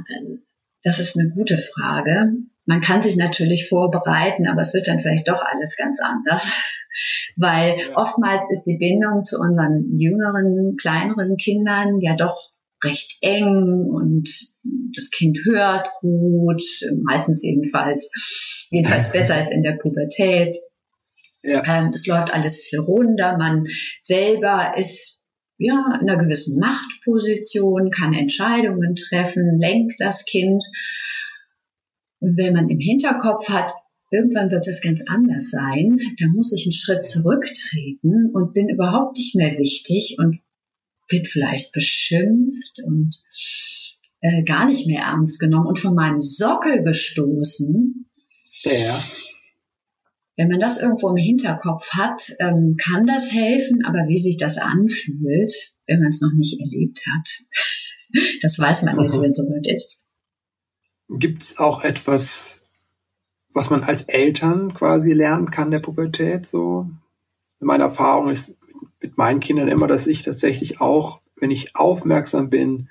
das 0.83 0.99
ist 0.99 1.17
eine 1.17 1.31
gute 1.31 1.57
Frage. 1.57 2.33
Man 2.65 2.81
kann 2.81 3.03
sich 3.03 3.17
natürlich 3.17 3.67
vorbereiten, 3.67 4.47
aber 4.47 4.61
es 4.61 4.73
wird 4.73 4.87
dann 4.87 5.01
vielleicht 5.01 5.27
doch 5.27 5.41
alles 5.41 5.75
ganz 5.77 5.99
anders. 6.01 6.51
Weil 7.35 7.77
ja. 7.77 7.97
oftmals 7.97 8.45
ist 8.51 8.63
die 8.63 8.77
Bindung 8.77 9.23
zu 9.25 9.39
unseren 9.39 9.97
jüngeren, 9.97 10.77
kleineren 10.77 11.35
Kindern 11.37 11.99
ja 11.99 12.15
doch 12.15 12.37
recht 12.83 13.17
eng 13.21 13.87
und 13.89 14.29
das 14.95 15.09
Kind 15.09 15.39
hört 15.45 15.89
gut, 16.01 16.61
meistens 17.03 17.43
jedenfalls, 17.43 18.11
jedenfalls 18.69 19.11
besser 19.13 19.35
als 19.35 19.51
in 19.51 19.63
der 19.63 19.73
Pubertät. 19.73 20.55
Ja. 21.43 21.61
Ähm, 21.65 21.91
es 21.93 22.07
läuft 22.07 22.33
alles 22.33 22.57
viel 22.57 22.79
runder, 22.79 23.37
man 23.37 23.67
selber 23.99 24.73
ist 24.77 25.21
ja 25.57 25.99
in 26.01 26.09
einer 26.09 26.23
gewissen 26.23 26.59
Machtposition, 26.59 27.91
kann 27.91 28.13
Entscheidungen 28.13 28.95
treffen, 28.95 29.57
lenkt 29.57 29.95
das 29.99 30.25
Kind. 30.25 30.63
Und 32.19 32.37
wenn 32.37 32.53
man 32.53 32.69
im 32.69 32.79
Hinterkopf 32.79 33.49
hat, 33.49 33.71
irgendwann 34.09 34.51
wird 34.51 34.67
es 34.67 34.81
ganz 34.81 35.03
anders 35.07 35.49
sein, 35.49 35.99
dann 36.19 36.29
muss 36.29 36.53
ich 36.53 36.65
einen 36.65 36.71
Schritt 36.71 37.05
zurücktreten 37.05 38.31
und 38.33 38.53
bin 38.53 38.69
überhaupt 38.69 39.17
nicht 39.17 39.35
mehr 39.35 39.57
wichtig 39.57 40.15
und 40.19 40.39
wird 41.09 41.27
vielleicht 41.27 41.73
beschimpft 41.73 42.81
und 42.85 43.21
äh, 44.21 44.43
gar 44.43 44.67
nicht 44.67 44.87
mehr 44.87 45.03
ernst 45.03 45.39
genommen 45.39 45.67
und 45.67 45.79
von 45.79 45.95
meinem 45.95 46.21
Sockel 46.21 46.83
gestoßen. 46.83 48.09
Ja. 48.63 49.03
Wenn 50.35 50.49
man 50.49 50.59
das 50.59 50.81
irgendwo 50.81 51.09
im 51.09 51.17
Hinterkopf 51.17 51.87
hat, 51.91 52.31
ähm, 52.39 52.75
kann 52.83 53.05
das 53.05 53.31
helfen, 53.31 53.85
aber 53.85 54.07
wie 54.07 54.17
sich 54.17 54.37
das 54.37 54.57
anfühlt, 54.57 55.51
wenn 55.85 55.99
man 55.99 56.07
es 56.07 56.21
noch 56.21 56.33
nicht 56.33 56.59
erlebt 56.59 57.03
hat, 57.15 57.45
Das 58.41 58.59
weiß 58.59 58.83
man 58.83 58.97
nicht, 58.97 59.19
wenn 59.19 59.31
es 59.31 59.37
soweit 59.37 59.67
ist. 59.67 60.11
Gibt 61.09 61.43
es 61.43 61.57
auch 61.57 61.83
etwas, 61.83 62.59
was 63.53 63.69
man 63.69 63.83
als 63.83 64.03
Eltern 64.03 64.73
quasi 64.73 65.13
lernen 65.13 65.51
kann 65.51 65.71
der 65.71 65.79
Pubertät? 65.79 66.45
So, 66.45 66.89
meine 67.59 67.83
Erfahrung 67.83 68.29
ist 68.29 68.55
mit 69.01 69.17
meinen 69.17 69.39
Kindern 69.39 69.67
immer, 69.67 69.87
dass 69.87 70.07
ich 70.07 70.23
tatsächlich 70.23 70.79
auch, 70.81 71.21
wenn 71.35 71.51
ich 71.51 71.75
aufmerksam 71.75 72.49
bin, 72.49 72.89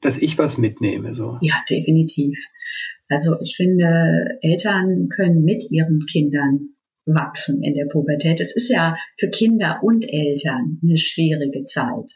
dass 0.00 0.18
ich 0.18 0.36
was 0.36 0.58
mitnehme. 0.58 1.14
So. 1.14 1.38
Ja, 1.40 1.62
definitiv. 1.68 2.38
Also 3.08 3.36
ich 3.40 3.56
finde, 3.56 4.38
Eltern 4.40 5.08
können 5.08 5.44
mit 5.44 5.70
ihren 5.70 6.00
Kindern 6.10 6.74
wachsen 7.06 7.62
in 7.62 7.74
der 7.74 7.86
Pubertät. 7.86 8.40
Es 8.40 8.56
ist 8.56 8.68
ja 8.68 8.96
für 9.18 9.28
Kinder 9.28 9.80
und 9.82 10.04
Eltern 10.08 10.80
eine 10.82 10.96
schwierige 10.96 11.64
Zeit. 11.64 12.10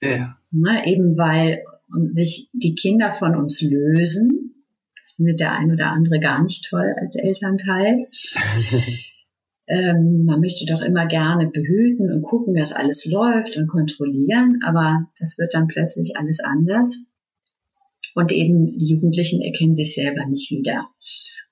Ja. 0.00 0.36
Ne, 0.50 0.86
eben 0.86 1.16
weil 1.16 1.62
sich 2.10 2.48
die 2.52 2.74
Kinder 2.74 3.10
von 3.12 3.36
uns 3.36 3.60
lösen. 3.60 4.64
Das 5.02 5.12
findet 5.16 5.40
der 5.40 5.52
ein 5.52 5.72
oder 5.72 5.90
andere 5.90 6.20
gar 6.20 6.42
nicht 6.42 6.66
toll 6.68 6.94
als 6.98 7.16
Elternteil. 7.16 8.06
ähm, 9.66 10.24
man 10.24 10.40
möchte 10.40 10.66
doch 10.66 10.82
immer 10.82 11.06
gerne 11.06 11.48
behüten 11.48 12.10
und 12.12 12.22
gucken, 12.22 12.54
dass 12.54 12.72
alles 12.72 13.04
läuft 13.04 13.56
und 13.56 13.68
kontrollieren, 13.68 14.60
aber 14.64 15.08
das 15.18 15.36
wird 15.38 15.52
dann 15.52 15.66
plötzlich 15.66 16.16
alles 16.16 16.40
anders. 16.40 17.06
Und 18.14 18.32
eben 18.32 18.78
die 18.78 18.86
Jugendlichen 18.86 19.40
erkennen 19.42 19.74
sich 19.74 19.94
selber 19.94 20.26
nicht 20.26 20.50
wieder. 20.50 20.88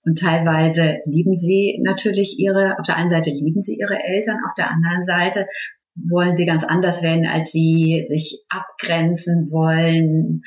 Und 0.04 0.18
teilweise 0.18 0.98
lieben 1.04 1.36
sie 1.36 1.80
natürlich 1.82 2.38
ihre, 2.38 2.78
auf 2.78 2.86
der 2.86 2.96
einen 2.96 3.08
Seite 3.08 3.30
lieben 3.30 3.60
sie 3.60 3.78
ihre 3.78 4.02
Eltern, 4.02 4.38
auf 4.46 4.54
der 4.56 4.70
anderen 4.70 5.02
Seite 5.02 5.46
wollen 6.08 6.36
sie 6.36 6.46
ganz 6.46 6.64
anders 6.64 7.02
werden, 7.02 7.26
als 7.26 7.50
sie 7.50 8.06
sich 8.08 8.44
abgrenzen 8.48 9.50
wollen, 9.50 10.42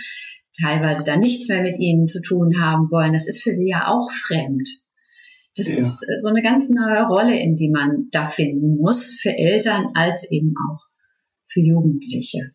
teilweise 0.60 1.04
dann 1.04 1.20
nichts 1.20 1.50
mehr 1.50 1.62
mit 1.62 1.78
ihnen 1.78 2.08
zu 2.08 2.22
tun 2.22 2.62
haben 2.62 2.90
wollen. 2.92 3.14
Das 3.14 3.28
ist 3.28 3.44
für 3.44 3.52
sie 3.52 3.70
ja 3.70 3.88
auch 3.88 4.10
fremd. 4.12 4.68
Das 5.56 5.68
ja. 5.68 5.80
ist 5.80 6.06
so 6.22 6.30
eine 6.30 6.42
ganz 6.42 6.70
neue 6.70 7.06
Rolle, 7.06 7.38
in 7.38 7.58
die 7.58 7.70
man 7.70 8.08
da 8.12 8.28
finden 8.28 8.78
muss, 8.78 9.20
für 9.22 9.38
Eltern 9.38 9.88
als 9.94 10.32
eben 10.32 10.54
auch 10.70 10.80
für 11.48 11.60
Jugendliche. 11.60 12.52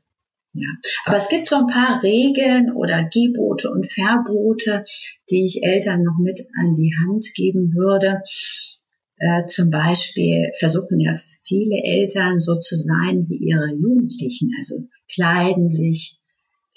Ja. 0.56 0.68
Aber 1.04 1.16
es 1.16 1.28
gibt 1.28 1.48
so 1.48 1.56
ein 1.56 1.66
paar 1.66 2.02
Regeln 2.02 2.72
oder 2.72 3.08
Gebote 3.12 3.70
und 3.70 3.90
Verbote, 3.90 4.84
die 5.30 5.44
ich 5.44 5.62
Eltern 5.62 6.02
noch 6.02 6.18
mit 6.18 6.40
an 6.58 6.76
die 6.76 6.92
Hand 7.06 7.26
geben 7.34 7.74
würde. 7.74 8.22
Äh, 9.18 9.46
zum 9.46 9.70
Beispiel 9.70 10.50
versuchen 10.58 11.00
ja 11.00 11.14
viele 11.44 11.82
Eltern 11.84 12.38
so 12.38 12.58
zu 12.58 12.76
sein 12.76 13.26
wie 13.28 13.36
ihre 13.36 13.70
Jugendlichen, 13.74 14.50
also 14.58 14.88
kleiden 15.12 15.70
sich 15.70 16.18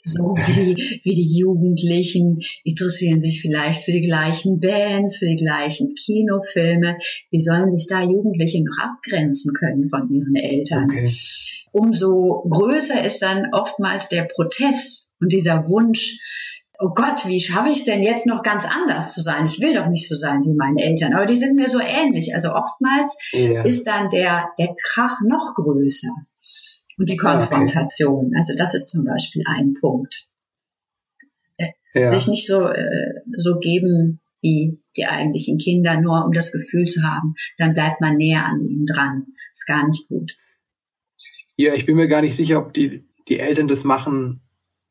so 0.10 0.36
wie, 0.36 1.00
wie 1.04 1.14
die 1.14 1.38
Jugendlichen, 1.38 2.40
interessieren 2.64 3.22
sich 3.22 3.42
vielleicht 3.42 3.84
für 3.84 3.92
die 3.92 4.02
gleichen 4.02 4.60
Bands, 4.60 5.18
für 5.18 5.28
die 5.28 5.36
gleichen 5.36 5.94
Kinofilme. 5.96 6.98
Wie 7.32 7.42
sollen 7.42 7.76
sich 7.76 7.88
da 7.88 8.02
Jugendliche 8.02 8.64
noch 8.64 8.78
abgrenzen 8.84 9.54
können 9.54 9.90
von 9.90 10.10
ihren 10.10 10.36
Eltern? 10.36 10.86
Okay. 10.86 11.14
Umso 11.72 12.48
größer 12.50 13.04
ist 13.06 13.22
dann 13.22 13.48
oftmals 13.52 14.10
der 14.10 14.24
Protest 14.24 15.12
und 15.20 15.32
dieser 15.32 15.68
Wunsch, 15.68 16.18
oh 16.80 16.90
Gott, 16.96 17.28
wie 17.28 17.40
schaffe 17.40 17.70
ich 17.70 17.80
es 17.80 17.86
denn 17.86 18.02
jetzt 18.02 18.26
noch 18.26 18.42
ganz 18.42 18.66
anders 18.66 19.14
zu 19.14 19.22
sein? 19.22 19.46
Ich 19.46 19.60
will 19.60 19.74
doch 19.74 19.88
nicht 19.88 20.08
so 20.08 20.16
sein 20.16 20.44
wie 20.46 20.56
meine 20.56 20.82
Eltern, 20.82 21.14
aber 21.14 21.26
die 21.26 21.36
sind 21.36 21.56
mir 21.56 21.68
so 21.68 21.80
ähnlich. 21.80 22.34
Also 22.34 22.54
oftmals 22.54 23.16
ja. 23.34 23.64
ist 23.64 23.86
dann 23.86 24.10
der, 24.10 24.50
der 24.58 24.76
Krach 24.82 25.20
noch 25.28 25.54
größer 25.56 26.10
und 27.00 27.10
die 27.10 27.18
Konfrontation. 27.18 28.28
Okay. 28.28 28.36
Also 28.36 28.54
das 28.56 28.76
ist 28.76 28.90
zum 28.90 29.06
Beispiel 29.06 29.44
ein 29.48 29.74
Punkt. 29.74 30.28
Äh, 31.58 31.70
ja. 31.94 32.14
Sich 32.14 32.28
nicht 32.28 32.46
so, 32.46 32.68
äh, 32.68 33.14
so 33.38 33.58
geben 33.58 34.20
wie 34.42 34.80
die 34.96 35.06
eigentlichen 35.06 35.58
Kinder, 35.58 36.00
nur 36.00 36.26
um 36.26 36.34
das 36.34 36.52
Gefühl 36.52 36.86
zu 36.86 37.02
haben, 37.04 37.36
dann 37.58 37.74
bleibt 37.74 38.02
man 38.02 38.18
näher 38.18 38.46
an 38.46 38.64
ihnen 38.64 38.86
dran. 38.86 39.28
Ist 39.52 39.66
gar 39.66 39.88
nicht 39.88 40.08
gut. 40.08 40.38
Ja, 41.56 41.74
ich 41.74 41.86
bin 41.86 41.96
mir 41.96 42.08
gar 42.08 42.22
nicht 42.22 42.36
sicher, 42.36 42.60
ob 42.60 42.74
die, 42.74 43.06
die 43.28 43.40
Eltern 43.40 43.68
das 43.68 43.84
machen, 43.84 44.42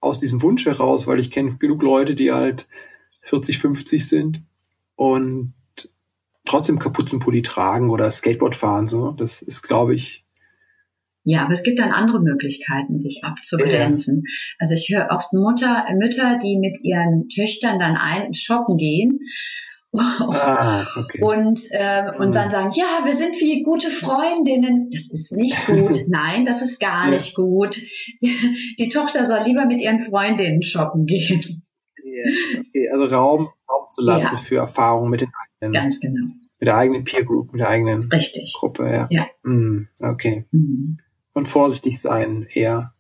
aus 0.01 0.19
diesem 0.19 0.43
Wunsch 0.43 0.67
heraus, 0.67 1.07
weil 1.07 1.19
ich 1.19 1.31
kenne 1.31 1.57
genug 1.57 1.83
Leute, 1.83 2.15
die 2.15 2.33
halt 2.33 2.67
40, 3.23 3.59
50 3.59 4.07
sind 4.07 4.43
und 4.97 5.55
trotzdem 6.45 6.79
Kapuzenpulli 6.79 7.43
tragen 7.43 7.91
oder 7.91 8.11
Skateboard 8.11 8.55
fahren. 8.55 8.89
So, 8.89 9.13
das 9.13 9.43
ist, 9.43 9.63
glaube 9.63 9.95
ich. 9.95 10.25
Ja, 11.29 11.43
aber 11.43 11.53
es 11.53 11.63
gibt 11.63 11.79
dann 11.79 11.93
andere 11.93 12.21
Möglichkeiten, 12.21 13.01
sich 13.01 13.23
abzugrenzen. 13.23 14.23
Ja. 14.25 14.33
Also 14.59 14.75
ich 14.75 14.89
höre 14.89 15.09
oft 15.11 15.33
Mutter, 15.33 15.85
Mütter, 15.99 16.39
die 16.43 16.57
mit 16.59 16.79
ihren 16.83 17.29
Töchtern 17.29 17.79
dann 17.79 17.97
ein 17.97 18.33
shoppen 18.33 18.77
gehen 18.77 19.21
Ah, 19.97 20.87
okay. 20.97 21.23
Und, 21.23 21.61
äh, 21.71 22.11
und 22.19 22.35
dann 22.35 22.49
mhm. 22.49 22.53
sagen, 22.53 22.71
ja, 22.75 23.05
wir 23.05 23.13
sind 23.13 23.37
wie 23.37 23.63
gute 23.63 23.89
Freundinnen. 23.89 24.91
Das 24.91 25.11
ist 25.11 25.33
nicht 25.33 25.67
gut. 25.67 25.99
Nein, 26.09 26.45
das 26.45 26.61
ist 26.61 26.79
gar 26.79 27.05
ja. 27.05 27.11
nicht 27.11 27.35
gut. 27.35 27.81
Die, 28.21 28.89
Tochter 28.91 29.25
soll 29.25 29.45
lieber 29.45 29.65
mit 29.65 29.81
ihren 29.81 30.01
Freundinnen 30.01 30.63
shoppen 30.63 31.07
gehen. 31.07 31.41
Okay, 32.03 32.89
also 32.93 33.05
Raum, 33.05 33.49
Raum 33.71 33.87
zu 33.89 34.03
lassen 34.03 34.35
ja. 34.35 34.41
für 34.41 34.57
Erfahrungen 34.57 35.11
mit 35.11 35.23
den 35.23 35.31
eigenen. 35.61 35.73
Ganz 35.73 36.01
genau. 36.01 36.27
Mit 36.61 36.67
der 36.67 36.77
eigenen 36.77 37.05
Peer 37.05 37.25
Group, 37.25 37.53
mit 37.53 37.61
der 37.61 37.69
eigenen 37.69 38.11
Richtig. 38.11 38.53
Gruppe, 38.59 38.91
ja. 38.91 39.07
ja. 39.11 39.27
Mm, 39.45 39.89
okay. 40.03 40.47
Mhm. 40.51 40.99
Und 41.39 41.47
vorsichtig 41.47 42.01
sein 42.01 42.49
eher. 42.53 42.95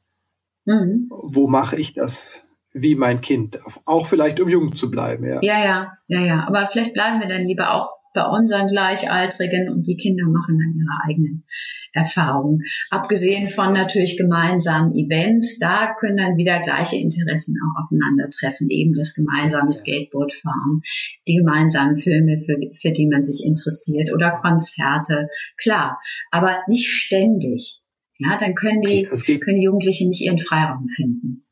Mhm. 0.64 1.08
Wo 1.10 1.48
mache 1.48 1.74
ich 1.74 1.92
das? 1.92 2.44
wie 2.72 2.94
mein 2.94 3.20
Kind. 3.20 3.58
Auch 3.86 4.06
vielleicht, 4.06 4.38
um 4.38 4.48
jung 4.48 4.74
zu 4.74 4.90
bleiben, 4.90 5.24
ja. 5.24 5.40
Ja, 5.42 5.64
ja, 5.64 5.98
ja, 6.06 6.20
ja. 6.20 6.44
Aber 6.46 6.68
vielleicht 6.70 6.94
bleiben 6.94 7.18
wir 7.18 7.26
dann 7.26 7.46
lieber 7.46 7.74
auch 7.74 7.88
bei 8.14 8.24
unseren 8.24 8.68
Gleichaltrigen 8.68 9.70
und 9.70 9.86
die 9.86 9.96
Kinder 9.96 10.24
machen 10.26 10.58
dann 10.58 10.78
ihre 10.78 11.08
eigenen 11.08 11.44
Erfahrungen. 11.92 12.62
Abgesehen 12.90 13.48
von 13.48 13.72
natürlich 13.72 14.16
gemeinsamen 14.16 14.94
Events, 14.94 15.58
da 15.58 15.94
können 15.98 16.18
dann 16.18 16.36
wieder 16.36 16.60
gleiche 16.60 16.96
Interessen 16.96 17.56
auch 17.64 17.84
aufeinandertreffen. 17.84 18.70
Eben 18.70 18.94
das 18.94 19.14
gemeinsame 19.14 19.72
Skateboardfahren, 19.72 20.82
die 21.26 21.36
gemeinsamen 21.36 21.96
Filme, 21.96 22.40
für, 22.44 22.56
für 22.74 22.92
die 22.92 23.06
man 23.06 23.24
sich 23.24 23.44
interessiert 23.44 24.12
oder 24.12 24.30
Konzerte. 24.30 25.28
Klar, 25.56 26.00
aber 26.30 26.58
nicht 26.68 26.88
ständig. 26.88 27.82
Ja, 28.18 28.36
dann 28.38 28.54
können 28.54 28.82
die, 28.82 29.04
können 29.04 29.56
die 29.56 29.64
Jugendlichen 29.64 30.08
nicht 30.08 30.20
ihren 30.20 30.38
Freiraum 30.38 30.88
finden. 30.88 31.44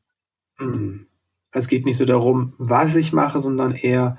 Mhm. 0.59 1.07
Es 1.51 1.67
geht 1.67 1.85
nicht 1.85 1.97
so 1.97 2.05
darum, 2.05 2.53
was 2.57 2.95
ich 2.95 3.13
mache, 3.13 3.41
sondern 3.41 3.73
eher, 3.73 4.17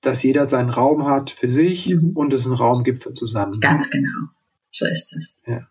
dass 0.00 0.22
jeder 0.22 0.48
seinen 0.48 0.70
Raum 0.70 1.06
hat 1.06 1.30
für 1.30 1.50
sich 1.50 1.88
mhm. 1.94 2.10
und 2.14 2.32
es 2.32 2.46
einen 2.46 2.54
Raum 2.54 2.84
gibt 2.84 3.02
für 3.02 3.14
zusammen. 3.14 3.60
Ganz 3.60 3.90
genau. 3.90 4.28
So 4.72 4.86
ist 4.86 5.14
es. 5.16 5.40
Ja. 5.46 5.68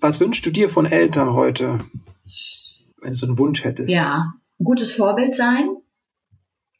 Was 0.00 0.20
wünschst 0.20 0.44
du 0.46 0.50
dir 0.50 0.68
von 0.68 0.86
Eltern 0.86 1.32
heute, 1.32 1.78
wenn 3.00 3.10
du 3.10 3.16
so 3.16 3.26
einen 3.26 3.38
Wunsch 3.38 3.64
hättest? 3.64 3.90
Ja, 3.90 4.34
gutes 4.62 4.92
Vorbild 4.92 5.34
sein. 5.34 5.68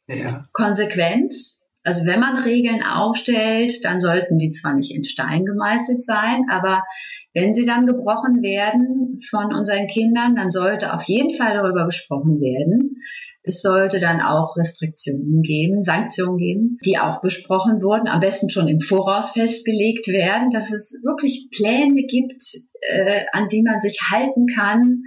Ja. 0.07 0.47
Konsequenz. 0.53 1.59
Also 1.83 2.05
wenn 2.05 2.19
man 2.19 2.43
Regeln 2.43 2.83
aufstellt, 2.83 3.83
dann 3.83 4.01
sollten 4.01 4.37
die 4.37 4.51
zwar 4.51 4.73
nicht 4.73 4.93
in 4.93 5.03
Stein 5.03 5.45
gemeißelt 5.45 6.01
sein, 6.01 6.45
aber 6.49 6.83
wenn 7.33 7.53
sie 7.53 7.65
dann 7.65 7.85
gebrochen 7.85 8.41
werden 8.41 9.19
von 9.29 9.53
unseren 9.53 9.87
Kindern, 9.87 10.35
dann 10.35 10.51
sollte 10.51 10.93
auf 10.93 11.03
jeden 11.03 11.35
Fall 11.35 11.53
darüber 11.53 11.85
gesprochen 11.85 12.41
werden. 12.41 12.97
Es 13.43 13.61
sollte 13.61 13.99
dann 13.99 14.21
auch 14.21 14.55
Restriktionen 14.55 15.41
geben, 15.41 15.83
Sanktionen 15.83 16.37
geben, 16.37 16.77
die 16.85 16.99
auch 16.99 17.21
besprochen 17.21 17.81
wurden, 17.81 18.07
am 18.07 18.19
besten 18.19 18.49
schon 18.49 18.67
im 18.67 18.81
Voraus 18.81 19.31
festgelegt 19.31 20.07
werden, 20.09 20.51
dass 20.51 20.71
es 20.71 21.01
wirklich 21.03 21.49
Pläne 21.55 22.03
gibt, 22.07 22.43
äh, 22.81 23.25
an 23.31 23.47
die 23.47 23.63
man 23.63 23.81
sich 23.81 23.99
halten 24.11 24.45
kann 24.45 25.03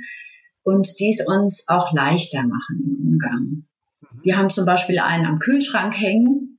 und 0.64 0.88
die 0.98 1.10
es 1.10 1.24
uns 1.24 1.66
auch 1.68 1.92
leichter 1.92 2.42
machen 2.42 2.82
im 2.84 3.06
Umgang. 3.06 3.44
Mhm. 4.00 4.20
Wir 4.24 4.37
haben 4.37 4.50
zum 4.50 4.66
Beispiel 4.66 4.98
einen 4.98 5.26
am 5.26 5.38
Kühlschrank 5.38 5.94
hängen. 5.96 6.58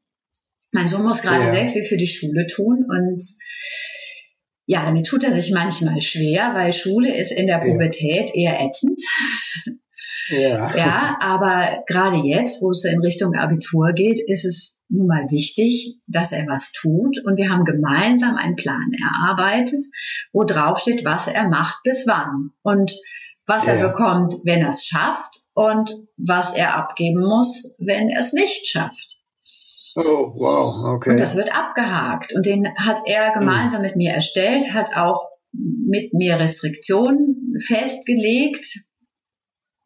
Mein 0.72 0.88
Sohn 0.88 1.04
muss 1.04 1.24
gerade 1.24 1.44
ja. 1.44 1.48
sehr 1.48 1.68
viel 1.68 1.84
für 1.84 1.98
die 1.98 2.08
Schule 2.08 2.48
tun 2.48 2.86
und 2.88 3.22
ja, 4.66 4.86
damit 4.86 5.06
tut 5.06 5.24
er 5.24 5.32
sich 5.32 5.52
manchmal 5.52 6.02
schwer, 6.02 6.54
weil 6.54 6.74
Schule 6.74 7.16
ist 7.16 7.32
in 7.32 7.48
der 7.48 7.60
Pubertät 7.60 8.32
ja. 8.34 8.54
eher 8.54 8.66
ätzend. 8.66 9.00
Ja. 10.30 10.76
ja, 10.76 11.18
aber 11.20 11.84
gerade 11.88 12.18
jetzt, 12.28 12.62
wo 12.62 12.72
es 12.72 12.84
in 12.84 13.00
Richtung 13.00 13.36
Abitur 13.36 13.94
geht, 13.94 14.20
ist 14.26 14.46
es 14.46 14.82
nun 14.90 15.08
mal 15.08 15.30
wichtig, 15.30 16.00
dass 16.08 16.32
er 16.32 16.48
was 16.48 16.72
tut. 16.72 17.20
Und 17.24 17.38
wir 17.38 17.50
haben 17.50 17.66
gemeinsam 17.66 18.36
einen 18.36 18.56
Plan 18.56 18.92
erarbeitet, 19.00 19.80
wo 20.34 20.44
drauf 20.44 20.80
steht, 20.80 21.06
was 21.06 21.28
er 21.28 21.48
macht 21.48 21.82
bis 21.84 22.06
wann 22.08 22.52
und 22.64 22.92
was 23.46 23.68
ja. 23.68 23.74
er 23.74 23.90
bekommt, 23.90 24.36
wenn 24.44 24.62
er 24.62 24.70
es 24.70 24.86
schafft 24.86 25.42
und 25.54 25.92
was 26.18 26.56
er 26.56 26.76
abgeben 26.76 27.22
muss, 27.22 27.76
wenn 27.78 28.10
er 28.10 28.20
es 28.20 28.34
nicht 28.34 28.66
schafft. 28.68 29.15
Oh, 29.96 30.34
wow, 30.36 30.96
okay. 30.96 31.12
Und 31.12 31.20
das 31.20 31.36
wird 31.36 31.56
abgehakt. 31.56 32.34
Und 32.36 32.46
den 32.46 32.68
hat 32.78 33.00
er 33.06 33.34
gemeinsam 33.34 33.82
mit 33.82 33.96
mir 33.96 34.12
erstellt, 34.12 34.74
hat 34.74 34.96
auch 34.96 35.30
mit 35.54 36.14
mir 36.14 36.38
Restriktionen 36.38 37.56
festgelegt, 37.66 38.66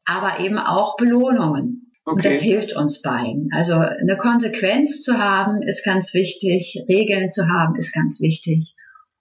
aber 0.06 0.40
eben 0.40 0.58
auch 0.58 0.98
Belohnungen. 0.98 1.94
Okay. 2.06 2.16
Und 2.16 2.26
das 2.26 2.42
hilft 2.42 2.76
uns 2.76 3.04
beiden. 3.04 3.50
Also 3.54 3.74
eine 3.76 4.18
Konsequenz 4.18 5.04
zu 5.04 5.20
haben 5.20 5.62
ist 5.62 5.86
ganz 5.86 6.16
wichtig, 6.16 6.84
Regeln 6.90 7.30
zu 7.30 7.48
haben 7.48 7.76
ist 7.76 7.94
ganz 7.94 8.20
wichtig 8.20 8.76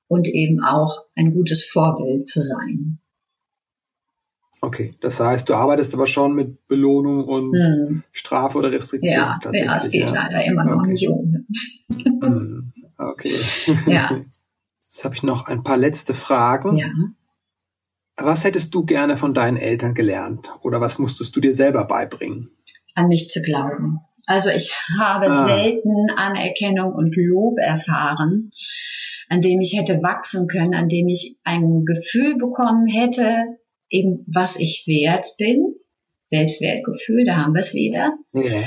und 0.07 0.27
eben 0.27 0.64
auch 0.64 1.05
ein 1.14 1.35
gutes 1.35 1.66
Vorbild 1.66 2.27
zu 2.27 2.40
sein. 2.40 3.01
Okay, 4.61 4.90
das 5.01 5.21
heißt, 5.21 5.49
du 5.49 5.55
arbeitest 5.55 5.94
aber 5.94 6.07
schon 6.07 6.35
mit 6.35 6.66
Belohnung 6.66 7.25
und 7.25 7.55
hm. 7.55 8.03
Strafe 8.12 8.59
oder 8.59 8.73
Restriktion 8.73 9.14
ja, 9.14 9.38
tatsächlich. 9.40 9.71
Ja, 9.71 9.77
es 9.77 9.90
geht 9.90 10.03
ja. 10.03 10.11
leider 10.11 10.44
immer 10.44 10.64
noch 10.64 10.81
okay. 10.81 10.90
nicht 10.90 11.09
ohne. 11.09 11.44
Hm. 11.94 12.73
Okay. 12.97 13.35
Ja. 13.87 14.11
Jetzt 14.90 15.05
habe 15.05 15.14
ich 15.14 15.23
noch 15.23 15.47
ein 15.47 15.62
paar 15.62 15.77
letzte 15.77 16.14
Fragen. 16.14 16.79
Ja. 16.79 16.88
Was 18.16 18.44
hättest 18.44 18.75
du 18.75 18.85
gerne 18.85 19.16
von 19.16 19.35
deinen 19.35 19.57
Eltern 19.57 19.94
gelernt 19.94 20.53
oder 20.62 20.81
was 20.81 20.99
musstest 20.99 21.37
du 21.37 21.40
dir 21.40 21.53
selber 21.53 21.85
beibringen? 21.85 22.51
An 22.94 23.09
mich 23.09 23.29
zu 23.29 23.42
glauben. 23.42 24.01
Also 24.27 24.51
ich 24.51 24.75
habe 24.99 25.27
ah. 25.31 25.47
selten 25.47 26.11
Anerkennung 26.16 26.92
und 26.92 27.14
Lob 27.16 27.59
erfahren, 27.59 28.51
an 29.29 29.40
dem 29.40 29.61
ich 29.61 29.79
hätte 29.79 30.03
wachsen 30.03 30.49
können, 30.49 30.75
an 30.75 30.88
dem 30.88 31.07
ich 31.09 31.38
ein 31.44 31.85
Gefühl 31.85 32.37
bekommen 32.37 32.88
hätte, 32.88 33.58
eben 33.90 34.24
was 34.27 34.57
ich 34.59 34.85
wert 34.87 35.35
bin. 35.38 35.74
Selbstwertgefühl, 36.27 37.24
da 37.24 37.37
haben 37.37 37.55
wir 37.55 37.61
es 37.61 37.74
wieder. 37.74 38.12
Ja. 38.33 38.64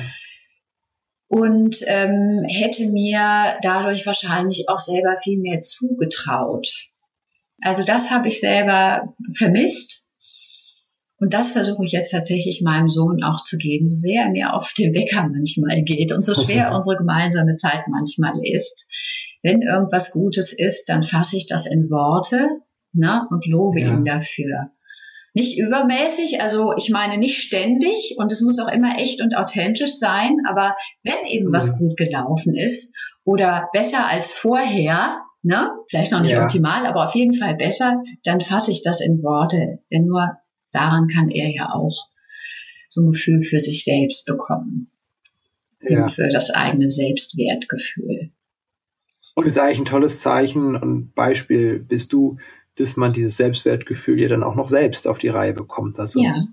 Und 1.28 1.78
ähm, 1.86 2.44
hätte 2.50 2.88
mir 2.88 3.58
dadurch 3.62 4.06
wahrscheinlich 4.06 4.68
auch 4.68 4.80
selber 4.80 5.16
viel 5.24 5.40
mehr 5.40 5.62
zugetraut. 5.62 6.68
Also 7.62 7.84
das 7.84 8.10
habe 8.10 8.28
ich 8.28 8.40
selber 8.40 9.14
vermisst. 9.38 10.10
Und 11.18 11.36
das 11.36 11.52
versuche 11.52 11.86
ich 11.86 11.92
jetzt 11.92 12.12
tatsächlich 12.12 12.64
meinem 12.64 12.90
Sohn 12.90 13.24
auch 13.24 13.44
zu 13.44 13.58
geben, 13.58 13.88
so 13.88 13.96
sehr 13.96 14.24
er 14.24 14.30
mir 14.32 14.54
auf 14.56 14.74
den 14.74 14.96
Wecker 14.96 15.30
manchmal 15.32 15.84
geht 15.84 16.12
und 16.12 16.26
so 16.26 16.34
schwer 16.34 16.72
unsere 16.76 16.98
gemeinsame 16.98 17.56
Zeit 17.58 17.84
manchmal 17.88 18.40
ist. 18.44 18.88
Wenn 19.44 19.62
irgendwas 19.62 20.12
Gutes 20.12 20.52
ist, 20.52 20.90
dann 20.90 21.04
fasse 21.04 21.38
ich 21.38 21.46
das 21.46 21.68
in 21.68 21.92
Worte 21.92 22.48
ne, 22.94 23.28
und 23.30 23.46
lobe 23.46 23.82
ja. 23.82 23.94
ihn 23.94 24.04
dafür. 24.04 24.72
Nicht 25.34 25.58
übermäßig, 25.58 26.42
also 26.42 26.76
ich 26.76 26.90
meine 26.90 27.18
nicht 27.18 27.38
ständig 27.38 28.16
und 28.18 28.32
es 28.32 28.42
muss 28.42 28.60
auch 28.60 28.68
immer 28.68 29.00
echt 29.00 29.22
und 29.22 29.36
authentisch 29.36 29.98
sein, 29.98 30.38
aber 30.48 30.76
wenn 31.04 31.26
eben 31.26 31.48
mhm. 31.48 31.54
was 31.54 31.78
gut 31.78 31.96
gelaufen 31.96 32.56
ist 32.56 32.94
oder 33.24 33.70
besser 33.72 34.08
als 34.08 34.32
vorher, 34.32 35.22
ne, 35.42 35.70
vielleicht 35.90 36.12
noch 36.12 36.22
nicht 36.22 36.32
ja. 36.32 36.44
optimal, 36.44 36.86
aber 36.86 37.08
auf 37.08 37.16
jeden 37.16 37.36
Fall 37.36 37.56
besser, 37.56 38.04
dann 38.24 38.42
fasse 38.42 38.72
ich 38.72 38.84
das 38.84 39.00
in 39.00 39.24
Worte, 39.24 39.80
denn 39.92 40.06
nur 40.06 40.38
daran 40.72 41.08
kann 41.08 41.30
er 41.30 41.50
ja 41.50 41.70
auch 41.74 42.10
so 42.90 43.02
ein 43.02 43.12
Gefühl 43.12 43.44
für 43.44 43.60
sich 43.60 43.84
selbst 43.86 44.26
bekommen. 44.26 44.92
Ja. 45.82 46.04
Und 46.04 46.12
für 46.12 46.30
das 46.30 46.52
eigene 46.52 46.92
Selbstwertgefühl. 46.92 48.32
Und 49.34 49.48
ist 49.48 49.58
eigentlich 49.58 49.80
ein 49.80 49.86
tolles 49.86 50.20
Zeichen 50.20 50.76
und 50.76 51.16
Beispiel 51.16 51.80
bist 51.80 52.14
du, 52.14 52.38
dass 52.78 52.98
man 52.98 53.14
dieses 53.14 53.38
Selbstwertgefühl 53.38 54.20
ja 54.20 54.28
dann 54.28 54.44
auch 54.44 54.56
noch 54.56 54.70
selbst 54.70 55.08
auf 55.08 55.18
die 55.18 55.28
Reihe 55.28 55.54
bekommt. 55.54 56.00
Also 56.00 56.22
ja. 56.22 56.46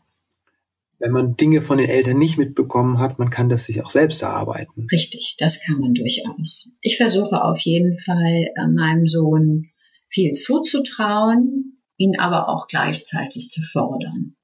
wenn 0.98 1.12
man 1.12 1.37
Dinge 1.37 1.62
von 1.62 1.78
den 1.78 1.88
Eltern 1.88 2.18
nicht 2.18 2.38
mitbekommen 2.38 2.98
hat, 2.98 3.18
man 3.18 3.31
kann 3.31 3.48
das 3.48 3.64
sich 3.64 3.83
auch 3.83 3.90
selbst 3.90 4.22
erarbeiten. 4.22 4.87
Richtig, 4.90 5.37
das 5.38 5.62
kann 5.64 5.78
man 5.78 5.94
durchaus. 5.94 6.72
Ich 6.81 6.96
versuche 6.96 7.42
auf 7.42 7.59
jeden 7.61 7.98
Fall 8.00 8.48
äh, 8.54 8.66
meinem 8.66 9.07
Sohn 9.07 9.70
viel 10.09 10.33
zuzutrauen, 10.33 11.78
ihn 11.96 12.18
aber 12.18 12.48
auch 12.48 12.66
gleichzeitig 12.66 13.50
zu 13.50 13.62
fordern 13.62 14.35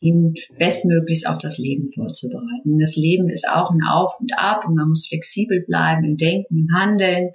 ihn 0.00 0.34
bestmöglichst 0.58 1.26
auf 1.26 1.38
das 1.38 1.58
Leben 1.58 1.90
vorzubereiten. 1.94 2.78
Das 2.78 2.96
Leben 2.96 3.28
ist 3.28 3.46
auch 3.48 3.70
ein 3.70 3.82
Auf 3.82 4.18
und 4.18 4.36
Ab 4.36 4.64
und 4.66 4.74
man 4.74 4.88
muss 4.88 5.06
flexibel 5.06 5.62
bleiben 5.66 6.04
im 6.04 6.16
Denken, 6.16 6.58
im 6.58 6.74
Handeln 6.74 7.30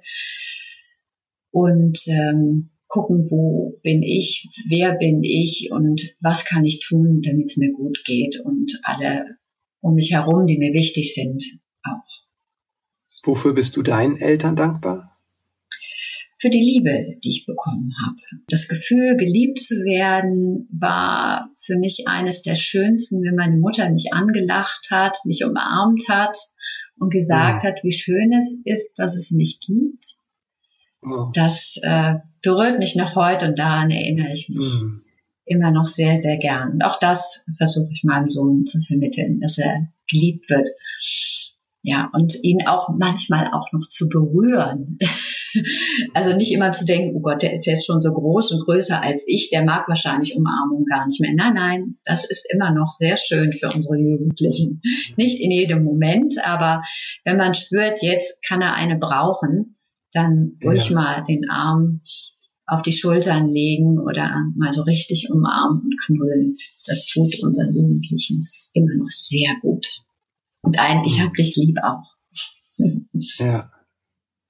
und 1.52 1.98
ähm, 2.08 2.70
gucken, 2.96 3.30
wo 3.30 3.78
bin 3.82 4.02
ich, 4.02 4.48
wer 4.70 4.96
bin 4.96 5.22
ich 5.22 5.68
und 5.70 6.14
was 6.20 6.46
kann 6.46 6.64
ich 6.64 6.80
tun, 6.80 7.20
damit 7.22 7.50
es 7.50 7.58
mir 7.58 7.72
gut 7.72 8.02
geht 8.06 8.40
und 8.40 8.80
alle 8.84 9.36
um 9.80 9.94
mich 9.94 10.12
herum, 10.12 10.46
die 10.46 10.56
mir 10.56 10.72
wichtig 10.72 11.14
sind, 11.14 11.44
auch. 11.84 13.26
Wofür 13.26 13.54
bist 13.54 13.76
du 13.76 13.82
deinen 13.82 14.16
Eltern 14.16 14.56
dankbar? 14.56 15.18
Für 16.40 16.48
die 16.48 16.60
Liebe, 16.60 17.18
die 17.22 17.30
ich 17.30 17.46
bekommen 17.46 17.92
habe. 18.06 18.16
Das 18.48 18.66
Gefühl, 18.66 19.16
geliebt 19.16 19.60
zu 19.60 19.74
werden, 19.74 20.66
war 20.72 21.50
für 21.58 21.76
mich 21.76 22.04
eines 22.06 22.42
der 22.42 22.56
schönsten, 22.56 23.22
wenn 23.22 23.34
meine 23.34 23.58
Mutter 23.58 23.90
mich 23.90 24.14
angelacht 24.14 24.88
hat, 24.90 25.18
mich 25.26 25.44
umarmt 25.44 26.04
hat 26.08 26.36
und 26.98 27.12
gesagt 27.12 27.62
ja. 27.62 27.70
hat, 27.70 27.84
wie 27.84 27.92
schön 27.92 28.32
es 28.32 28.58
ist, 28.64 28.94
dass 28.98 29.16
es 29.16 29.30
mich 29.32 29.60
gibt 29.60 30.16
das 31.32 31.78
äh, 31.82 32.14
berührt 32.42 32.78
mich 32.78 32.96
noch 32.96 33.14
heute 33.14 33.48
und 33.48 33.58
daran 33.58 33.90
erinnere 33.90 34.32
ich 34.32 34.48
mich 34.48 34.82
mhm. 34.82 35.02
immer 35.44 35.70
noch 35.70 35.86
sehr, 35.86 36.16
sehr 36.16 36.36
gern. 36.38 36.72
Und 36.72 36.82
auch 36.82 36.98
das 36.98 37.46
versuche 37.56 37.90
ich 37.92 38.02
meinem 38.04 38.28
Sohn 38.28 38.66
zu 38.66 38.80
vermitteln, 38.82 39.40
dass 39.40 39.58
er 39.58 39.88
geliebt 40.10 40.48
wird. 40.50 40.68
Ja, 41.82 42.10
und 42.12 42.34
ihn 42.42 42.66
auch 42.66 42.88
manchmal 42.98 43.46
auch 43.52 43.70
noch 43.70 43.88
zu 43.88 44.08
berühren. 44.08 44.98
also 46.14 46.34
nicht 46.34 46.52
immer 46.52 46.72
zu 46.72 46.84
denken, 46.84 47.14
oh 47.14 47.20
Gott, 47.20 47.42
der 47.42 47.52
ist 47.52 47.64
jetzt 47.66 47.86
schon 47.86 48.02
so 48.02 48.12
groß 48.12 48.50
und 48.52 48.64
größer 48.64 49.00
als 49.00 49.24
ich, 49.28 49.50
der 49.50 49.64
mag 49.64 49.88
wahrscheinlich 49.88 50.34
Umarmung 50.34 50.84
gar 50.84 51.06
nicht 51.06 51.20
mehr. 51.20 51.30
Nein, 51.32 51.54
nein, 51.54 51.96
das 52.04 52.28
ist 52.28 52.44
immer 52.52 52.72
noch 52.72 52.90
sehr 52.90 53.16
schön 53.16 53.52
für 53.52 53.68
unsere 53.68 53.96
Jugendlichen. 53.98 54.82
Nicht 55.16 55.40
in 55.40 55.52
jedem 55.52 55.84
Moment, 55.84 56.34
aber 56.44 56.82
wenn 57.24 57.36
man 57.36 57.54
spürt, 57.54 58.02
jetzt 58.02 58.42
kann 58.42 58.62
er 58.62 58.74
eine 58.74 58.98
brauchen, 58.98 59.75
dann 60.16 60.58
ruhig 60.64 60.88
ja. 60.88 60.94
mal 60.94 61.24
den 61.24 61.48
Arm 61.50 62.00
auf 62.66 62.82
die 62.82 62.92
Schultern 62.92 63.52
legen 63.52 64.00
oder 64.00 64.34
mal 64.56 64.72
so 64.72 64.82
richtig 64.82 65.30
umarmen 65.30 65.82
und 65.82 66.00
knuddeln. 66.04 66.56
Das 66.86 67.06
tut 67.06 67.38
unseren 67.42 67.68
Jugendlichen 67.68 68.44
immer 68.72 68.94
noch 68.96 69.10
sehr 69.10 69.54
gut. 69.60 69.86
Und 70.62 70.78
ein 70.78 71.04
Ich 71.04 71.20
hab 71.20 71.34
dich 71.34 71.54
lieb 71.56 71.76
auch. 71.84 72.02
Ja. 73.38 73.70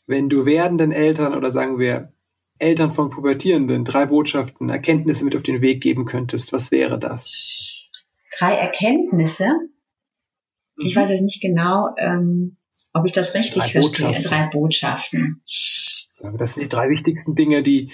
Wenn 0.07 0.29
du 0.29 0.47
werdenden 0.47 0.93
Eltern 0.93 1.35
oder 1.35 1.53
sagen 1.53 1.79
wir 1.79 2.13
Eltern 2.59 2.91
von 2.91 3.11
Pubertierenden 3.11 3.85
drei 3.85 4.07
Botschaften, 4.07 4.71
Erkenntnisse 4.71 5.25
mit 5.25 5.37
auf 5.37 5.43
den 5.43 5.61
Weg 5.61 5.83
geben 5.83 6.07
könntest, 6.07 6.53
was 6.53 6.71
wäre 6.71 6.99
das? 6.99 7.31
Drei 8.39 8.55
Erkenntnisse? 8.55 9.53
Ich 10.79 10.95
mhm. 10.95 11.01
weiß 11.01 11.11
jetzt 11.11 11.23
nicht 11.23 11.43
genau, 11.43 11.89
ähm, 11.99 12.57
ob 12.97 13.07
ich 13.07 13.13
das 13.13 13.35
richtig 13.35 13.63
drei 13.63 13.69
verstehe. 13.69 14.07
Botschaften. 14.07 14.31
Drei 14.31 14.49
Botschaften. 14.53 15.43
Das 16.39 16.55
sind 16.55 16.65
die 16.65 16.69
drei 16.69 16.89
wichtigsten 16.89 17.35
Dinge, 17.35 17.63
die 17.63 17.93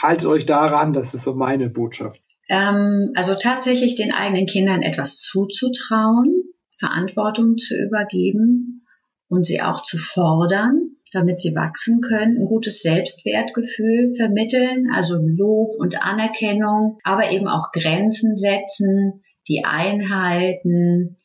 haltet 0.00 0.26
euch 0.26 0.46
daran, 0.46 0.92
das 0.92 1.14
ist 1.14 1.24
so 1.24 1.34
meine 1.34 1.68
Botschaft. 1.68 2.20
Ähm, 2.48 3.12
also 3.14 3.34
tatsächlich 3.34 3.94
den 3.96 4.12
eigenen 4.12 4.46
Kindern 4.46 4.82
etwas 4.82 5.18
zuzutrauen, 5.18 6.44
Verantwortung 6.78 7.56
zu 7.58 7.76
übergeben 7.76 8.86
und 9.28 9.46
sie 9.46 9.62
auch 9.62 9.82
zu 9.82 9.98
fordern, 9.98 10.96
damit 11.12 11.38
sie 11.38 11.54
wachsen 11.54 12.00
können, 12.00 12.38
ein 12.38 12.46
gutes 12.46 12.82
Selbstwertgefühl 12.82 14.14
vermitteln, 14.16 14.90
also 14.92 15.16
Lob 15.16 15.74
und 15.78 16.02
Anerkennung, 16.02 16.98
aber 17.04 17.30
eben 17.30 17.46
auch 17.46 17.72
Grenzen 17.72 18.36
setzen, 18.36 19.22
die 19.48 19.64
einhalten, 19.64 21.16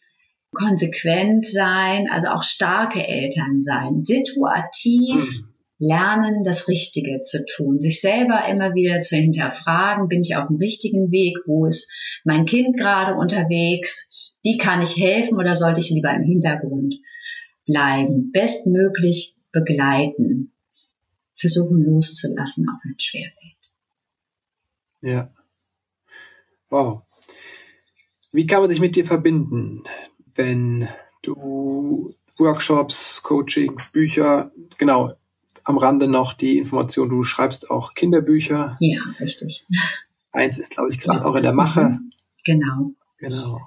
konsequent 0.54 1.46
sein, 1.46 2.08
also 2.10 2.28
auch 2.30 2.44
starke 2.44 3.06
Eltern 3.06 3.62
sein, 3.62 4.00
situativ 4.00 5.16
mhm. 5.16 5.54
lernen, 5.78 6.44
das 6.44 6.68
Richtige 6.68 7.22
zu 7.22 7.46
tun, 7.46 7.80
sich 7.80 8.02
selber 8.02 8.48
immer 8.48 8.74
wieder 8.74 9.02
zu 9.02 9.16
hinterfragen, 9.16 10.08
bin 10.08 10.22
ich 10.22 10.36
auf 10.36 10.48
dem 10.48 10.58
richtigen 10.58 11.12
Weg, 11.12 11.38
wo 11.46 11.66
ist 11.66 11.92
mein 12.24 12.46
Kind 12.46 12.78
gerade 12.78 13.16
unterwegs, 13.16 14.36
wie 14.42 14.58
kann 14.58 14.82
ich 14.82 14.98
helfen 14.98 15.38
oder 15.38 15.56
sollte 15.56 15.82
ich 15.82 15.90
lieber 15.90 16.14
im 16.14 16.24
Hintergrund 16.24 16.96
bleiben, 17.66 18.32
bestmöglich 18.32 19.36
begleiten, 19.52 20.54
versuchen 21.36 21.84
loszulassen, 21.84 22.68
auch 22.70 22.84
wenn 22.84 22.96
es 22.98 23.04
schwerfällt. 23.04 23.72
Ja. 25.02 25.34
Wow. 26.70 27.04
Wie 28.32 28.46
kann 28.46 28.62
man 28.62 28.70
sich 28.70 28.80
mit 28.80 28.96
dir 28.96 29.06
verbinden? 29.06 29.84
Wenn 30.40 30.88
du 31.22 32.16
Workshops, 32.38 33.22
Coachings, 33.24 33.92
Bücher, 33.92 34.52
genau, 34.78 35.12
am 35.66 35.78
Rande 35.78 36.08
noch 36.08 36.32
die 36.32 36.58
Information, 36.58 37.10
du 37.10 37.24
schreibst 37.24 37.70
auch 37.70 37.94
Kinderbücher. 37.94 38.78
Ja, 38.80 39.02
richtig. 39.20 39.66
Eins 40.32 40.58
ist, 40.58 40.72
glaube 40.72 40.92
ich, 40.92 41.02
gerade 41.02 41.20
ja. 41.20 41.26
auch 41.26 41.36
in 41.36 41.44
der 41.44 41.52
Mache. 41.52 42.00
Genau. 42.46 42.94
Genau. 43.18 43.60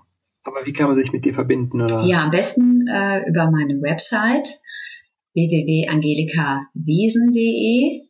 Aber 0.44 0.64
wie 0.64 0.72
kann 0.72 0.86
man 0.86 0.96
sich 0.96 1.12
mit 1.12 1.26
dir 1.26 1.34
verbinden? 1.34 1.82
Oder? 1.82 2.04
Ja, 2.04 2.24
am 2.24 2.30
besten 2.30 2.88
äh, 2.88 3.28
über 3.28 3.50
meine 3.50 3.82
Website 3.82 4.48
www.angelikawesen.de 5.34 8.06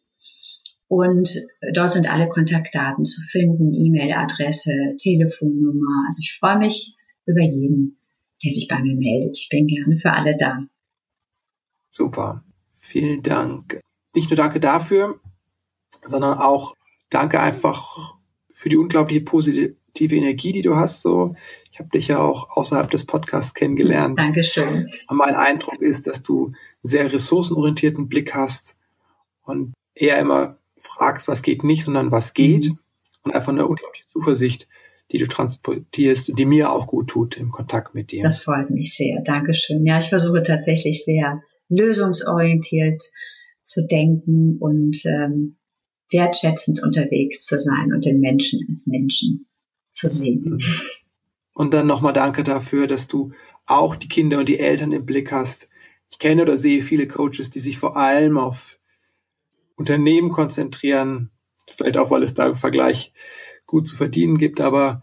Und 0.87 1.35
dort 1.75 1.90
sind 1.90 2.09
alle 2.09 2.29
Kontaktdaten 2.29 3.05
zu 3.05 3.20
finden, 3.22 3.75
E-Mail-Adresse, 3.75 4.94
Telefonnummer. 4.98 6.05
Also 6.07 6.20
ich 6.20 6.38
freue 6.38 6.59
mich 6.59 6.94
über 7.27 7.42
jeden, 7.42 7.98
der 8.42 8.50
sich 8.50 8.68
bei 8.68 8.78
mir 8.81 8.94
meldet. 8.94 9.37
Ich 9.37 9.48
bin 9.50 9.66
gerne 9.66 9.98
für 9.98 10.12
alle 10.12 10.37
da. 10.37 10.64
Super. 11.90 12.44
Vielen 12.70 13.22
Dank. 13.22 13.81
Nicht 14.14 14.31
nur 14.31 14.37
danke 14.37 14.61
dafür, 14.61 15.20
sondern 16.05 16.38
auch 16.38 16.74
danke 17.11 17.40
einfach 17.40 18.14
für 18.52 18.68
die 18.68 18.76
unglaubliche 18.76 19.22
positive 19.22 19.76
Energie, 20.16 20.52
die 20.52 20.62
du 20.62 20.76
hast. 20.76 21.02
So, 21.02 21.35
ich 21.70 21.78
habe 21.78 21.88
dich 21.90 22.09
ja 22.09 22.18
auch 22.18 22.57
außerhalb 22.57 22.90
des 22.90 23.07
Podcasts 23.07 23.55
kennengelernt. 23.55 24.18
Dankeschön. 24.18 24.90
Und 25.09 25.16
mein 25.16 25.35
Eindruck 25.35 25.81
ist, 25.81 26.07
dass 26.07 26.22
du 26.22 26.52
sehr 26.83 27.12
ressourcenorientierten 27.12 28.09
Blick 28.09 28.35
hast 28.35 28.76
und 29.42 29.72
eher 29.94 30.18
immer 30.18 30.59
fragst, 30.76 31.28
was 31.28 31.42
geht 31.42 31.64
nicht, 31.64 31.85
sondern 31.85 32.11
was 32.11 32.35
geht. 32.35 32.70
Mhm. 32.70 32.78
Und 33.24 33.35
einfach 33.35 33.52
eine 33.52 33.66
unglaubliche 33.66 34.07
Zuversicht, 34.09 34.68
die 35.12 35.18
du 35.18 35.27
transportierst 35.27 36.31
und 36.31 36.38
die 36.38 36.46
mir 36.46 36.72
auch 36.72 36.87
gut 36.87 37.09
tut 37.09 37.37
im 37.37 37.51
Kontakt 37.51 37.94
mit 37.94 38.11
dir. 38.11 38.22
Das 38.22 38.42
freut 38.42 38.70
mich 38.70 38.94
sehr. 38.94 39.20
Dankeschön. 39.22 39.85
Ja, 39.87 39.98
ich 39.98 40.09
versuche 40.09 40.42
tatsächlich 40.42 41.05
sehr 41.05 41.42
lösungsorientiert 41.68 43.03
zu 43.62 43.87
denken 43.87 44.57
und 44.59 45.05
ähm, 45.05 45.57
wertschätzend 46.11 46.83
unterwegs 46.83 47.44
zu 47.44 47.59
sein 47.59 47.92
und 47.92 48.05
den 48.05 48.20
Menschen 48.20 48.61
als 48.70 48.87
Menschen 48.87 49.46
zu 49.90 50.09
sehen. 50.09 50.42
Mhm. 50.44 50.61
Und 51.55 51.75
dann 51.75 51.87
nochmal 51.87 52.12
danke 52.12 52.44
dafür, 52.44 52.87
dass 52.87 53.09
du 53.09 53.33
auch 53.66 53.96
die 53.96 54.09
Kinder 54.09 54.38
und 54.38 54.48
die 54.48 54.59
Eltern 54.59 54.92
im 54.92 55.05
Blick 55.05 55.33
hast. 55.33 55.68
Ich 56.11 56.18
kenne 56.18 56.42
oder 56.42 56.59
sehe 56.59 56.83
viele 56.83 57.07
Coaches, 57.07 57.51
die 57.51 57.61
sich 57.61 57.79
vor 57.79 57.96
allem 57.96 58.38
auf 58.38 58.79
Unternehmen 59.77 60.31
konzentrieren, 60.31 61.31
vielleicht 61.68 61.96
auch, 61.96 62.11
weil 62.11 62.22
es 62.22 62.35
da 62.35 62.46
im 62.46 62.55
Vergleich 62.55 63.12
gut 63.72 63.88
zu 63.88 63.96
verdienen 63.96 64.37
gibt, 64.37 64.61
aber 64.61 65.02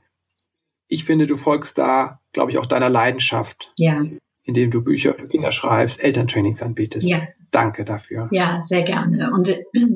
ich 0.88 1.04
finde, 1.04 1.26
du 1.26 1.38
folgst 1.38 1.80
da, 1.80 2.22
glaube 2.34 2.52
ich, 2.52 2.60
auch 2.60 2.68
deiner 2.68 2.90
Leidenschaft. 2.90 3.74
Ja. 3.78 4.06
Indem 4.44 4.70
du 4.70 4.84
Bücher 4.84 5.16
für 5.16 5.28
Kinder 5.28 5.52
schreibst, 5.52 6.04
Elterntrainings 6.04 6.62
anbietest. 6.62 7.10
Ja. 7.10 7.28
Danke 7.52 7.84
dafür. 7.84 8.30
Ja, 8.32 8.62
sehr 8.68 8.84
gerne. 8.84 9.32
Und 9.34 9.50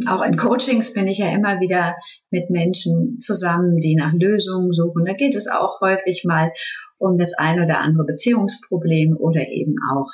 auch 0.08 0.24
in 0.24 0.38
Coachings 0.38 0.94
bin 0.94 1.08
ich 1.08 1.20
ja 1.20 1.30
immer 1.32 1.60
wieder 1.60 1.96
mit 2.32 2.50
Menschen 2.50 3.20
zusammen, 3.20 3.78
die 3.78 3.96
nach 3.96 4.12
Lösungen 4.12 4.74
suchen. 4.74 5.06
Da 5.06 5.14
geht 5.14 5.36
es 5.36 5.48
auch 5.48 5.80
häufig 5.80 6.24
mal 6.28 6.52
um 6.98 7.20
das 7.20 7.34
ein 7.38 7.62
oder 7.62 7.78
andere 7.80 8.06
Beziehungsproblem 8.06 9.16
oder 9.18 9.48
eben 9.50 9.76
auch 9.92 10.10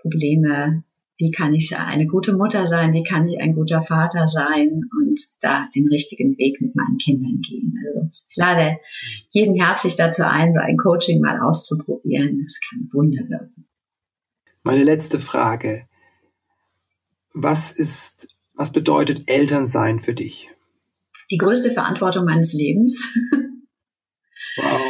Probleme 0.00 0.84
wie 1.22 1.30
kann 1.30 1.54
ich 1.54 1.76
eine 1.76 2.06
gute 2.06 2.36
Mutter 2.36 2.66
sein, 2.66 2.92
wie 2.92 3.04
kann 3.04 3.28
ich 3.28 3.40
ein 3.40 3.54
guter 3.54 3.82
Vater 3.82 4.26
sein 4.26 4.90
und 5.00 5.20
da 5.40 5.68
den 5.72 5.86
richtigen 5.86 6.36
Weg 6.36 6.60
mit 6.60 6.74
meinen 6.74 6.98
Kindern 6.98 7.40
gehen. 7.40 7.78
Also 7.86 8.08
ich 8.28 8.36
lade 8.36 8.78
jeden 9.30 9.54
herzlich 9.54 9.94
dazu 9.94 10.26
ein, 10.26 10.52
so 10.52 10.58
ein 10.58 10.76
Coaching 10.76 11.20
mal 11.20 11.40
auszuprobieren. 11.40 12.42
Das 12.42 12.58
kann 12.68 12.88
Wunder 12.92 13.22
wirken. 13.28 13.66
Meine 14.64 14.82
letzte 14.82 15.20
Frage. 15.20 15.86
Was 17.32 17.70
ist, 17.70 18.26
was 18.54 18.72
bedeutet 18.72 19.22
Elternsein 19.28 20.00
für 20.00 20.14
dich? 20.14 20.50
Die 21.30 21.38
größte 21.38 21.70
Verantwortung 21.70 22.24
meines 22.24 22.52
Lebens. 22.52 23.02
Wow. 24.54 24.82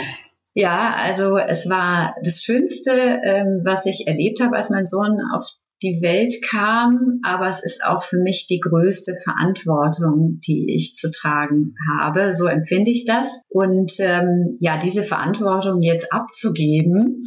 Ja, 0.54 0.94
also 0.96 1.38
es 1.38 1.70
war 1.70 2.16
das 2.24 2.42
Schönste, 2.42 2.90
ähm, 2.90 3.60
was 3.62 3.86
ich 3.86 4.08
erlebt 4.08 4.40
habe, 4.40 4.56
als 4.56 4.70
mein 4.70 4.86
Sohn 4.86 5.20
auf 5.32 5.46
die 5.82 6.00
Welt 6.00 6.34
kam, 6.48 7.20
aber 7.24 7.48
es 7.48 7.62
ist 7.62 7.84
auch 7.84 8.02
für 8.02 8.18
mich 8.18 8.46
die 8.46 8.60
größte 8.60 9.14
Verantwortung, 9.24 10.40
die 10.46 10.74
ich 10.74 10.96
zu 10.96 11.10
tragen 11.10 11.74
habe. 11.98 12.34
So 12.34 12.46
empfinde 12.46 12.90
ich 12.90 13.04
das. 13.04 13.26
Und 13.48 13.92
ähm, 13.98 14.56
ja, 14.60 14.78
diese 14.78 15.02
Verantwortung 15.02 15.82
jetzt 15.82 16.12
abzugeben, 16.12 17.20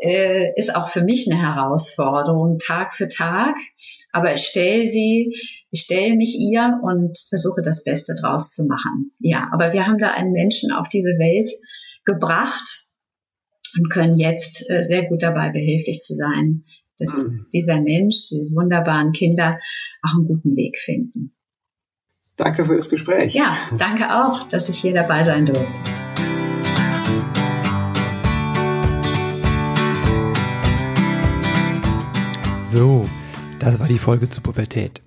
äh, 0.00 0.52
ist 0.56 0.74
auch 0.76 0.88
für 0.88 1.02
mich 1.02 1.28
eine 1.30 1.40
Herausforderung, 1.40 2.58
Tag 2.58 2.94
für 2.94 3.08
Tag. 3.08 3.56
Aber 4.12 4.34
ich 4.34 4.42
stelle 4.42 4.86
sie, 4.86 5.34
ich 5.70 5.82
stelle 5.82 6.14
mich 6.14 6.36
ihr 6.38 6.78
und 6.82 7.18
versuche 7.28 7.62
das 7.62 7.84
Beste 7.84 8.14
draus 8.14 8.52
zu 8.52 8.64
machen. 8.66 9.12
Ja, 9.18 9.48
aber 9.52 9.72
wir 9.72 9.86
haben 9.86 9.98
da 9.98 10.08
einen 10.10 10.32
Menschen 10.32 10.72
auf 10.72 10.88
diese 10.88 11.18
Welt 11.18 11.50
gebracht 12.04 12.86
und 13.76 13.90
können 13.90 14.18
jetzt 14.18 14.64
äh, 14.70 14.82
sehr 14.82 15.04
gut 15.04 15.22
dabei 15.22 15.50
behilflich 15.50 15.98
zu 16.00 16.14
sein, 16.14 16.64
dass 16.98 17.12
mhm. 17.30 17.46
dieser 17.52 17.80
Mensch, 17.80 18.28
die 18.30 18.48
wunderbaren 18.54 19.12
Kinder 19.12 19.58
auch 20.02 20.14
einen 20.14 20.26
guten 20.26 20.56
Weg 20.56 20.78
finden. 20.78 21.34
Danke 22.36 22.64
für 22.64 22.76
das 22.76 22.88
Gespräch. 22.88 23.34
Ja, 23.34 23.56
danke 23.76 24.14
auch, 24.14 24.48
dass 24.48 24.68
ich 24.68 24.78
hier 24.78 24.94
dabei 24.94 25.24
sein 25.24 25.46
durfte. 25.46 25.80
So, 32.66 33.08
das 33.58 33.80
war 33.80 33.88
die 33.88 33.98
Folge 33.98 34.28
zu 34.28 34.40
Pubertät. 34.40 35.02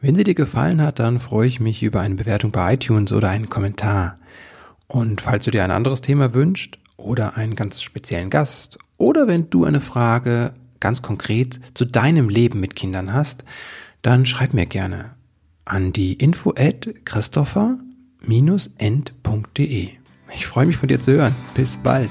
Wenn 0.00 0.14
sie 0.14 0.22
dir 0.22 0.34
gefallen 0.34 0.80
hat, 0.80 0.98
dann 0.98 1.18
freue 1.18 1.48
ich 1.48 1.58
mich 1.58 1.82
über 1.82 2.00
eine 2.00 2.14
Bewertung 2.14 2.52
bei 2.52 2.74
iTunes 2.74 3.12
oder 3.12 3.30
einen 3.30 3.50
Kommentar. 3.50 4.18
Und 4.86 5.20
falls 5.20 5.44
du 5.44 5.50
dir 5.50 5.64
ein 5.64 5.70
anderes 5.70 6.02
Thema 6.02 6.34
wünschst 6.34 6.78
oder 6.96 7.36
einen 7.36 7.54
ganz 7.54 7.82
speziellen 7.82 8.30
Gast 8.30 8.78
oder 8.96 9.26
wenn 9.26 9.50
du 9.50 9.64
eine 9.64 9.80
Frage 9.80 10.52
ganz 10.80 11.02
konkret 11.02 11.60
zu 11.74 11.84
deinem 11.84 12.28
Leben 12.28 12.58
mit 12.60 12.74
Kindern 12.74 13.12
hast, 13.12 13.44
dann 14.02 14.26
schreib 14.26 14.52
mir 14.54 14.66
gerne 14.66 15.14
an 15.64 15.92
die 15.92 16.14
info 16.14 16.52
at 16.56 16.88
christopher-end.de. 17.04 19.90
Ich 20.34 20.46
freue 20.46 20.66
mich 20.66 20.76
von 20.76 20.88
dir 20.88 20.98
zu 20.98 21.12
hören. 21.12 21.36
Bis 21.54 21.78
bald. 21.78 22.10